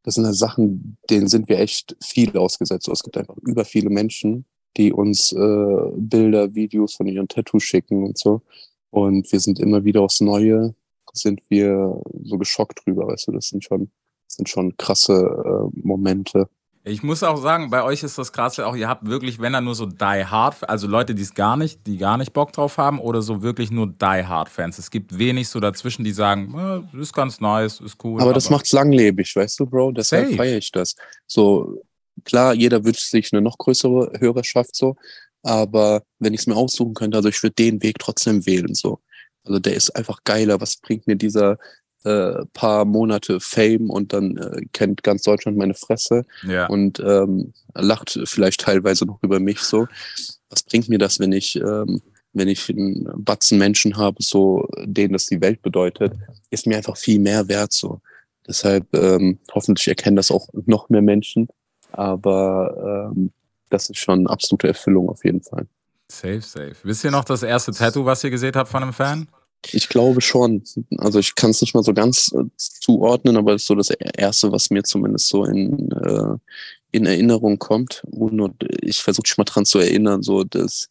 das 0.02 0.14
sind 0.14 0.26
halt 0.26 0.36
Sachen, 0.36 0.98
denen 1.08 1.28
sind 1.28 1.48
wir 1.48 1.58
echt 1.58 1.96
viel 2.02 2.36
ausgesetzt. 2.36 2.88
Es 2.88 3.02
gibt 3.02 3.16
einfach 3.16 3.36
über 3.38 3.64
viele 3.64 3.90
Menschen, 3.90 4.44
die 4.76 4.92
uns 4.92 5.32
äh, 5.32 5.90
Bilder, 5.96 6.54
Videos 6.54 6.94
von 6.94 7.06
ihren 7.06 7.28
Tattoos 7.28 7.62
schicken 7.62 8.04
und 8.04 8.18
so. 8.18 8.42
Und 8.90 9.30
wir 9.32 9.40
sind 9.40 9.58
immer 9.58 9.84
wieder 9.84 10.02
aufs 10.02 10.20
Neue, 10.20 10.74
sind 11.16 11.42
wir 11.48 12.00
so 12.22 12.38
geschockt 12.38 12.80
drüber, 12.84 13.06
weißt 13.06 13.28
du, 13.28 13.32
das 13.32 13.48
sind 13.48 13.64
schon, 13.64 13.90
sind 14.28 14.48
schon 14.48 14.76
krasse 14.76 15.14
äh, 15.14 15.80
Momente. 15.86 16.48
Ich 16.88 17.02
muss 17.02 17.24
auch 17.24 17.36
sagen, 17.36 17.68
bei 17.70 17.82
euch 17.82 18.04
ist 18.04 18.16
das 18.16 18.32
krasse 18.32 18.64
auch, 18.64 18.76
ihr 18.76 18.88
habt 18.88 19.08
wirklich, 19.08 19.40
wenn 19.40 19.54
er 19.54 19.60
nur 19.60 19.74
so 19.74 19.86
Die 19.86 20.24
Hard, 20.24 20.68
also 20.68 20.86
Leute, 20.86 21.16
die 21.16 21.22
es 21.22 21.34
gar 21.34 21.56
nicht, 21.56 21.84
die 21.84 21.96
gar 21.96 22.16
nicht 22.16 22.32
Bock 22.32 22.52
drauf 22.52 22.78
haben, 22.78 23.00
oder 23.00 23.22
so 23.22 23.42
wirklich 23.42 23.72
nur 23.72 23.88
Die 23.88 24.24
Hard 24.24 24.48
Fans. 24.48 24.78
Es 24.78 24.88
gibt 24.92 25.18
wenig 25.18 25.48
so 25.48 25.58
dazwischen, 25.58 26.04
die 26.04 26.12
sagen, 26.12 26.54
"Ja, 26.54 26.84
ist 27.00 27.12
ganz 27.12 27.40
nice, 27.40 27.80
ist 27.80 27.96
cool. 28.04 28.20
Aber 28.22 28.32
das 28.32 28.50
macht's 28.50 28.70
langlebig, 28.70 29.34
weißt 29.34 29.58
du, 29.58 29.66
Bro? 29.66 29.92
Deshalb 29.92 30.32
feiere 30.36 30.58
ich 30.58 30.70
das. 30.70 30.94
So, 31.26 31.82
klar, 32.24 32.54
jeder 32.54 32.84
wünscht 32.84 33.10
sich 33.10 33.32
eine 33.32 33.42
noch 33.42 33.58
größere 33.58 34.12
Hörerschaft 34.20 34.76
so, 34.76 34.94
aber 35.42 36.02
wenn 36.20 36.34
ich 36.34 36.40
es 36.40 36.46
mir 36.46 36.54
aussuchen 36.54 36.94
könnte, 36.94 37.16
also 37.16 37.28
ich 37.28 37.42
würde 37.42 37.54
den 37.54 37.82
Weg 37.82 37.98
trotzdem 37.98 38.46
wählen, 38.46 38.74
so. 38.74 39.00
Also 39.44 39.58
der 39.58 39.74
ist 39.74 39.90
einfach 39.96 40.20
geiler. 40.24 40.60
Was 40.60 40.76
bringt 40.76 41.06
mir 41.06 41.16
dieser 41.16 41.58
äh, 42.06 42.44
paar 42.52 42.84
Monate 42.84 43.40
Fame 43.40 43.90
und 43.90 44.12
dann 44.12 44.36
äh, 44.36 44.62
kennt 44.72 45.02
ganz 45.02 45.22
Deutschland 45.22 45.58
meine 45.58 45.74
Fresse 45.74 46.24
Ja. 46.46 46.66
und 46.66 47.00
ähm, 47.00 47.52
lacht 47.74 48.18
vielleicht 48.24 48.60
teilweise 48.60 49.04
noch 49.06 49.22
über 49.22 49.40
mich 49.40 49.60
so. 49.60 49.86
Was 50.48 50.62
bringt 50.62 50.88
mir 50.88 50.98
das, 50.98 51.18
wenn 51.18 51.32
ich, 51.32 51.56
ähm, 51.56 52.00
wenn 52.32 52.48
ich 52.48 52.68
einen 52.70 53.08
Batzen 53.16 53.58
Menschen 53.58 53.96
habe, 53.96 54.22
so 54.22 54.68
denen 54.84 55.12
das 55.14 55.26
die 55.26 55.40
Welt 55.40 55.62
bedeutet, 55.62 56.12
ist 56.50 56.66
mir 56.66 56.76
einfach 56.76 56.96
viel 56.96 57.18
mehr 57.18 57.48
wert 57.48 57.72
so. 57.72 58.00
Deshalb 58.46 58.86
ähm, 58.94 59.38
hoffentlich 59.52 59.88
erkennen 59.88 60.16
das 60.16 60.30
auch 60.30 60.48
noch 60.66 60.88
mehr 60.88 61.02
Menschen, 61.02 61.48
aber 61.92 63.10
ähm, 63.12 63.32
das 63.70 63.90
ist 63.90 63.98
schon 63.98 64.20
eine 64.20 64.30
absolute 64.30 64.68
Erfüllung 64.68 65.08
auf 65.08 65.24
jeden 65.24 65.42
Fall. 65.42 65.66
Safe, 66.08 66.40
safe. 66.40 66.76
Wisst 66.84 67.02
ihr 67.02 67.10
noch 67.10 67.24
das 67.24 67.42
erste 67.42 67.72
Tattoo, 67.72 68.04
was 68.04 68.22
ihr 68.22 68.30
gesehen 68.30 68.52
habt 68.54 68.70
von 68.70 68.82
einem 68.84 68.92
Fan? 68.92 69.26
Ich 69.72 69.88
glaube 69.88 70.20
schon. 70.20 70.62
Also 70.98 71.18
ich 71.18 71.34
kann 71.34 71.50
es 71.50 71.60
nicht 71.60 71.74
mal 71.74 71.82
so 71.82 71.92
ganz 71.92 72.32
äh, 72.32 72.44
zuordnen, 72.56 73.36
aber 73.36 73.54
es 73.54 73.62
ist 73.62 73.68
so 73.68 73.74
das 73.74 73.90
Erste, 73.90 74.52
was 74.52 74.70
mir 74.70 74.84
zumindest 74.84 75.28
so 75.28 75.44
in, 75.44 75.90
äh, 75.92 76.36
in 76.92 77.06
Erinnerung 77.06 77.58
kommt. 77.58 78.02
Und 78.10 78.56
ich 78.80 79.02
versuche 79.02 79.24
mich 79.26 79.38
mal 79.38 79.44
dran 79.44 79.64
zu 79.64 79.78
erinnern. 79.78 80.22
So, 80.22 80.44
das 80.44 80.88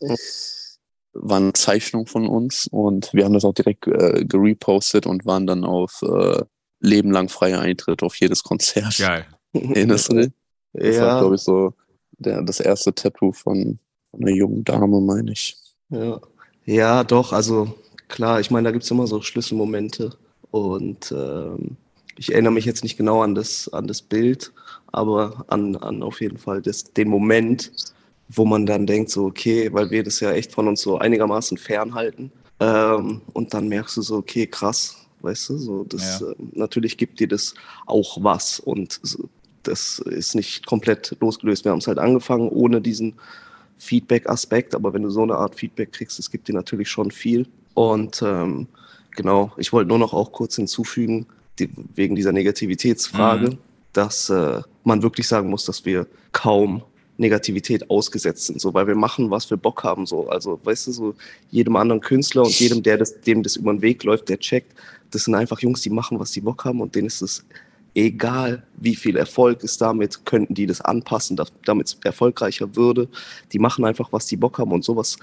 war 1.16 1.38
eine 1.38 1.54
Zeichnung 1.54 2.08
von 2.08 2.28
uns 2.28 2.68
und 2.68 3.14
wir 3.14 3.24
haben 3.24 3.34
das 3.34 3.46
auch 3.46 3.54
direkt 3.54 3.88
äh, 3.88 4.26
gerepostet 4.26 5.08
und 5.08 5.26
waren 5.26 5.48
dann 5.48 5.64
auf 5.64 6.02
äh, 6.02 6.44
Leben 6.82 7.12
lang 7.12 7.30
freier 7.30 7.62
Eintritt 7.62 8.04
auf 8.04 8.16
jedes 8.16 8.44
Konzert. 8.44 8.98
Geil. 8.98 9.26
Erinnerst 9.54 10.12
du 10.12 10.16
dich? 10.18 10.32
Das 10.74 10.84
war, 10.84 11.08
Ja, 11.08 11.20
glaube 11.20 11.36
ich, 11.36 11.42
so 11.42 11.74
der, 12.18 12.42
das 12.42 12.60
erste 12.60 12.94
Tattoo 12.94 13.32
von, 13.32 13.80
von 14.12 14.22
einer 14.22 14.36
jungen 14.36 14.64
Dame, 14.64 15.00
meine 15.00 15.32
ich. 15.32 15.58
ja. 15.90 16.20
ja, 16.66 17.04
doch, 17.04 17.32
also 17.32 17.76
klar, 18.16 18.40
ich 18.40 18.50
meine, 18.50 18.66
da 18.66 18.72
gibt's 18.72 18.90
immer 18.90 19.08
so 19.08 19.22
Schlüsselmomente 19.22 20.12
und 20.50 21.12
ähm, 21.12 21.76
ich 22.18 22.32
erinnere 22.32 22.54
mich 22.54 22.64
jetzt 22.64 22.82
nicht 22.82 22.96
genau 22.96 23.22
an 23.22 23.36
das, 23.36 23.68
an 23.74 23.88
das 23.88 24.02
Bild, 24.02 24.54
aber 24.88 25.44
an, 25.50 25.76
an 25.76 26.02
auf 26.02 26.22
jeden 26.22 26.38
Fall 26.38 26.62
das, 26.62 26.86
den 26.86 27.10
Moment, 27.10 27.74
wo 28.30 28.46
man 28.46 28.66
dann 28.66 28.88
denkt, 28.88 29.12
so, 29.12 29.26
okay, 29.26 29.72
weil 29.74 29.92
wir 29.92 30.04
das 30.04 30.22
ja 30.22 30.32
echt 30.32 30.54
von 30.54 30.70
uns 30.70 30.82
so 30.82 30.98
einigermaßen 30.98 31.58
fernhalten. 31.58 32.32
Ähm, 32.62 33.22
und 33.34 33.54
dann 33.54 33.68
merkst 33.68 33.98
du 33.98 34.02
so, 34.02 34.16
okay, 34.16 34.48
krass, 34.48 34.96
weißt 35.20 35.50
du, 35.50 35.58
so, 35.58 35.84
das 35.84 36.22
Ja. 36.22 36.28
ähm, 36.28 36.52
natürlich 36.54 36.96
gibt 36.96 37.20
dir 37.20 37.28
das 37.28 37.54
auch 37.86 38.24
was 38.24 38.62
und 38.62 38.98
so, 39.04 39.28
das 39.64 40.00
ist 40.00 40.36
nicht 40.36 40.66
komplett 40.66 41.18
losgelöst. 41.20 41.66
Wir 41.66 41.72
haben 41.74 41.80
es 41.80 41.88
halt 41.88 42.00
angefangen 42.00 42.48
ohne 42.48 42.80
diesen 42.80 43.16
Feedback-Aspekt, 43.78 44.74
aber 44.74 44.94
wenn 44.94 45.04
du 45.04 45.10
so 45.10 45.24
eine 45.24 45.36
Art 45.36 45.56
Feedback 45.56 45.92
kriegst, 45.92 46.18
es 46.18 46.32
gibt 46.32 46.48
dir 46.48 46.54
natürlich 46.54 46.88
schon 46.88 47.12
viel. 47.12 47.46
Und 47.76 48.24
ähm, 48.24 48.68
genau, 49.12 49.52
ich 49.58 49.72
wollte 49.72 49.90
nur 49.90 50.00
noch 50.00 50.14
auch 50.14 50.32
kurz 50.32 50.56
hinzufügen, 50.56 51.28
die, 51.60 51.70
wegen 51.94 52.16
dieser 52.16 52.32
Negativitätsfrage, 52.32 53.52
Mhm. 53.52 53.58
dass 53.94 54.30
äh, 54.32 54.62
man 54.84 55.04
wirklich 55.04 55.28
sagen 55.28 55.50
muss, 55.50 55.66
dass 55.66 55.86
wir 55.86 56.08
kaum 56.32 56.82
Negativität 57.18 57.90
ausgesetzt 57.90 58.48
sind, 58.48 58.60
so 58.60 58.74
weil 58.74 58.88
wir 58.88 58.96
machen, 58.96 59.32
was 59.32 59.50
wir 59.50 59.58
Bock 59.58 59.84
haben, 59.84 60.06
so 60.06 60.28
also 60.28 60.60
weißt 60.64 60.88
du 60.88 60.92
so 60.92 61.16
jedem 61.50 61.78
anderen 61.78 62.02
Künstler 62.02 62.44
und 62.44 62.60
jedem, 62.60 62.84
der 62.84 62.98
das, 62.98 63.22
dem 63.22 63.42
das 63.42 63.56
über 63.56 63.72
den 63.72 63.82
Weg 63.82 64.04
läuft, 64.04 64.28
der 64.28 64.38
checkt, 64.40 64.74
das 65.12 65.24
sind 65.24 65.36
einfach 65.36 65.62
Jungs, 65.62 65.82
die 65.82 65.90
machen, 65.90 66.20
was 66.20 66.34
sie 66.34 66.42
Bock 66.42 66.66
haben 66.66 66.82
und 66.82 66.94
denen 66.94 67.08
ist 67.08 67.22
es 67.22 67.46
egal, 67.94 68.64
wie 68.76 68.96
viel 68.96 69.16
Erfolg 69.16 69.64
ist 69.64 69.80
damit, 69.80 70.26
könnten 70.26 70.54
die 70.54 70.66
das 70.66 70.82
anpassen, 70.82 71.40
damit 71.64 71.88
es 71.88 71.98
erfolgreicher 72.04 72.76
würde. 72.76 73.08
Die 73.54 73.60
machen 73.60 73.86
einfach, 73.86 74.12
was 74.12 74.26
die 74.26 74.36
Bock 74.36 74.60
haben 74.60 74.74
und 74.74 74.84
sowas 74.84 75.18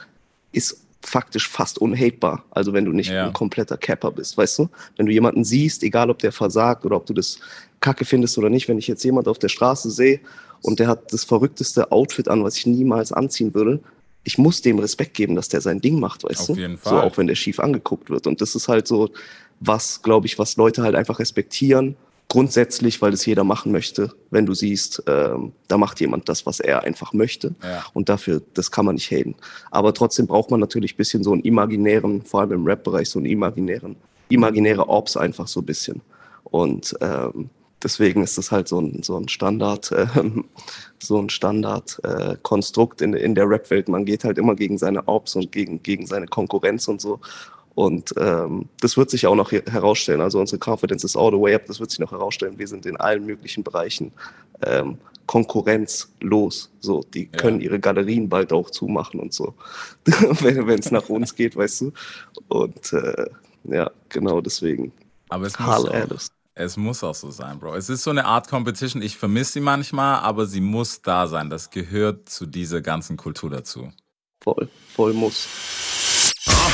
ist 0.53 0.79
faktisch 1.03 1.49
fast 1.49 1.79
unhatebar. 1.79 2.45
Also 2.51 2.73
wenn 2.73 2.85
du 2.85 2.93
nicht 2.93 3.11
Ja. 3.11 3.27
ein 3.27 3.33
kompletter 3.33 3.77
Capper 3.77 4.11
bist, 4.13 4.37
weißt 4.37 4.61
du? 4.61 4.69
Wenn 4.97 5.07
du 5.07 5.13
jemanden 5.13 5.45
siehst, 5.45 5.83
egal 5.83 6.11
ob 6.11 6.19
der 6.21 6.33
versagt 6.33 6.85
oder 6.85 6.97
ob 6.97 7.07
du 7.07 7.13
das 7.15 7.39
kacke 7.81 8.05
findest 8.05 8.39
oder 8.39 8.49
nicht, 8.51 8.69
wenn 8.69 8.79
ich 8.79 8.87
jetzt 8.89 9.03
jemand 9.05 9.29
auf 9.29 9.39
der 9.39 9.49
Straße 9.49 9.91
sehe 9.91 10.21
und 10.63 10.79
der 10.79 10.87
hat 10.87 11.13
das 11.13 11.25
verrückteste 11.25 11.91
Outfit 11.91 12.29
an, 12.29 12.45
was 12.45 12.57
ich 12.57 12.67
niemals 12.67 13.13
anziehen 13.13 13.53
würde, 13.55 13.81
ich 14.25 14.39
muss 14.39 14.63
dem 14.63 14.79
Respekt 14.79 15.15
geben, 15.15 15.35
dass 15.35 15.49
der 15.49 15.61
sein 15.61 15.81
Ding 15.81 15.99
macht, 15.99 16.23
weißt 16.23 16.41
Auf 16.43 16.47
du? 16.47 16.55
jeden 16.55 16.77
So, 16.77 16.91
Fall. 16.91 17.03
auch 17.03 17.17
wenn 17.19 17.27
der 17.27 17.35
schief 17.35 17.59
angeguckt 17.59 18.09
wird. 18.09 18.29
Und 18.29 18.41
das 18.41 18.55
ist 18.55 18.69
halt 18.69 18.87
so, 18.87 19.11
was, 19.59 20.03
glaube 20.03 20.27
ich, 20.29 20.39
was 20.39 20.57
Leute 20.57 20.83
halt 20.83 20.95
einfach 20.95 21.19
respektieren. 21.19 21.97
Grundsätzlich, 22.29 23.03
weil 23.03 23.13
es 23.13 23.27
jeder 23.27 23.45
machen 23.45 23.73
möchte. 23.73 24.11
Wenn 24.31 24.47
du 24.47 24.55
siehst, 24.55 25.03
ähm, 25.07 25.53
da 25.69 25.77
macht 25.77 26.01
jemand 26.01 26.29
das, 26.29 26.47
was 26.47 26.61
er 26.61 26.83
einfach 26.83 27.13
möchte. 27.13 27.55
Ja. 27.63 27.85
Und 27.93 28.09
dafür, 28.09 28.41
das 28.55 28.71
kann 28.71 28.87
man 28.87 28.95
nicht 28.95 29.11
haten. 29.11 29.35
Aber 29.71 29.93
trotzdem 29.93 30.27
braucht 30.27 30.51
man 30.51 30.59
natürlich 30.59 30.95
ein 30.95 30.97
bisschen 30.97 31.25
so 31.25 31.33
einen 31.33 31.43
imaginären, 31.43 32.23
vor 32.23 32.41
allem 32.41 32.53
im 32.53 32.67
Rap-Bereich, 32.67 33.11
so 33.11 33.19
einen 33.19 33.27
imaginären, 33.27 33.97
imaginäre 34.31 34.89
Orbs 34.89 35.17
einfach 35.19 35.47
so 35.47 35.61
ein 35.61 35.67
bisschen. 35.67 36.01
Und 36.45 36.95
ähm, 37.03 37.51
deswegen 37.83 38.23
ist 38.23 38.39
das 38.39 38.51
halt 38.51 38.69
so 38.69 38.81
ein, 38.81 39.03
so 39.03 39.17
ein 39.17 39.29
Standard, 39.29 39.93
ähm, 39.93 40.45
so 40.99 41.19
ein 41.19 41.29
Standard-Konstrukt 41.29 43.01
äh, 43.01 43.05
in, 43.05 43.15
in 43.15 43.35
der 43.35 43.49
Rap-Welt. 43.49 43.89
Man 43.89 44.05
geht 44.05 44.25
halt 44.25 44.39
immer 44.39 44.55
gegen 44.55 44.79
seine 44.79 45.07
Orbs 45.07 45.37
und 45.37 45.53
gegen, 45.53 45.83
gegen 45.83 46.07
seine 46.07 46.27
Konkurrenz 46.27 46.89
und 46.89 47.01
so. 47.01 47.21
Und 47.75 48.13
ähm, 48.19 48.69
das 48.81 48.97
wird 48.97 49.09
sich 49.11 49.27
auch 49.27 49.35
noch 49.35 49.51
he- 49.51 49.63
herausstellen. 49.67 50.21
Also 50.21 50.39
unsere 50.39 50.61
Confidence 50.63 51.05
is 51.05 51.17
all 51.17 51.31
the 51.31 51.41
way 51.41 51.55
up. 51.55 51.65
Das 51.67 51.81
wird 51.81 51.91
sich 51.91 52.01
noch 52.01 52.13
herausstellen. 52.13 52.59
Wir 52.59 52.69
sind 52.69 52.85
in 52.85 52.97
allen 52.99 53.25
möglichen 53.25 53.65
Bereichen 53.65 54.13
ähm, 54.63 54.99
konkurrenzlos. 55.27 56.71
So, 56.81 57.03
die 57.15 57.31
Ja. 57.33 57.39
können 57.39 57.61
ihre 57.61 57.81
Galerien 57.81 58.29
bald 58.29 58.53
auch 58.53 58.71
zumachen 58.71 59.21
und 59.21 59.33
so, 59.33 59.55
wenn 60.05 60.79
es 60.79 60.91
nach 60.91 61.09
uns 61.09 61.35
geht, 61.35 61.57
weißt 61.57 61.81
du. 61.83 61.93
Und 62.49 62.93
äh, 62.93 63.27
ja, 63.65 63.91
genau 64.09 64.41
deswegen. 64.41 64.93
Aber 65.29 65.47
es 65.47 65.59
muss, 65.59 65.89
auch, 65.89 66.19
es 66.55 66.77
muss 66.77 67.03
auch 67.05 67.15
so 67.15 67.31
sein, 67.31 67.59
Bro. 67.59 67.77
Es 67.77 67.89
ist 67.89 68.03
so 68.03 68.11
eine 68.11 68.27
Art 68.27 68.49
Competition. 68.49 69.01
Ich 69.01 69.17
vermisse 69.17 69.53
sie 69.55 69.61
manchmal, 69.61 70.21
aber 70.21 70.45
sie 70.47 70.61
muss 70.61 71.01
da 71.01 71.27
sein. 71.27 71.49
Das 71.49 71.71
gehört 71.71 72.29
zu 72.29 72.45
dieser 72.45 72.83
ganzen 72.83 73.17
Kultur 73.17 73.49
dazu. 73.49 73.91
Voll, 74.43 74.69
voll 74.95 75.15
muss. 75.15 75.49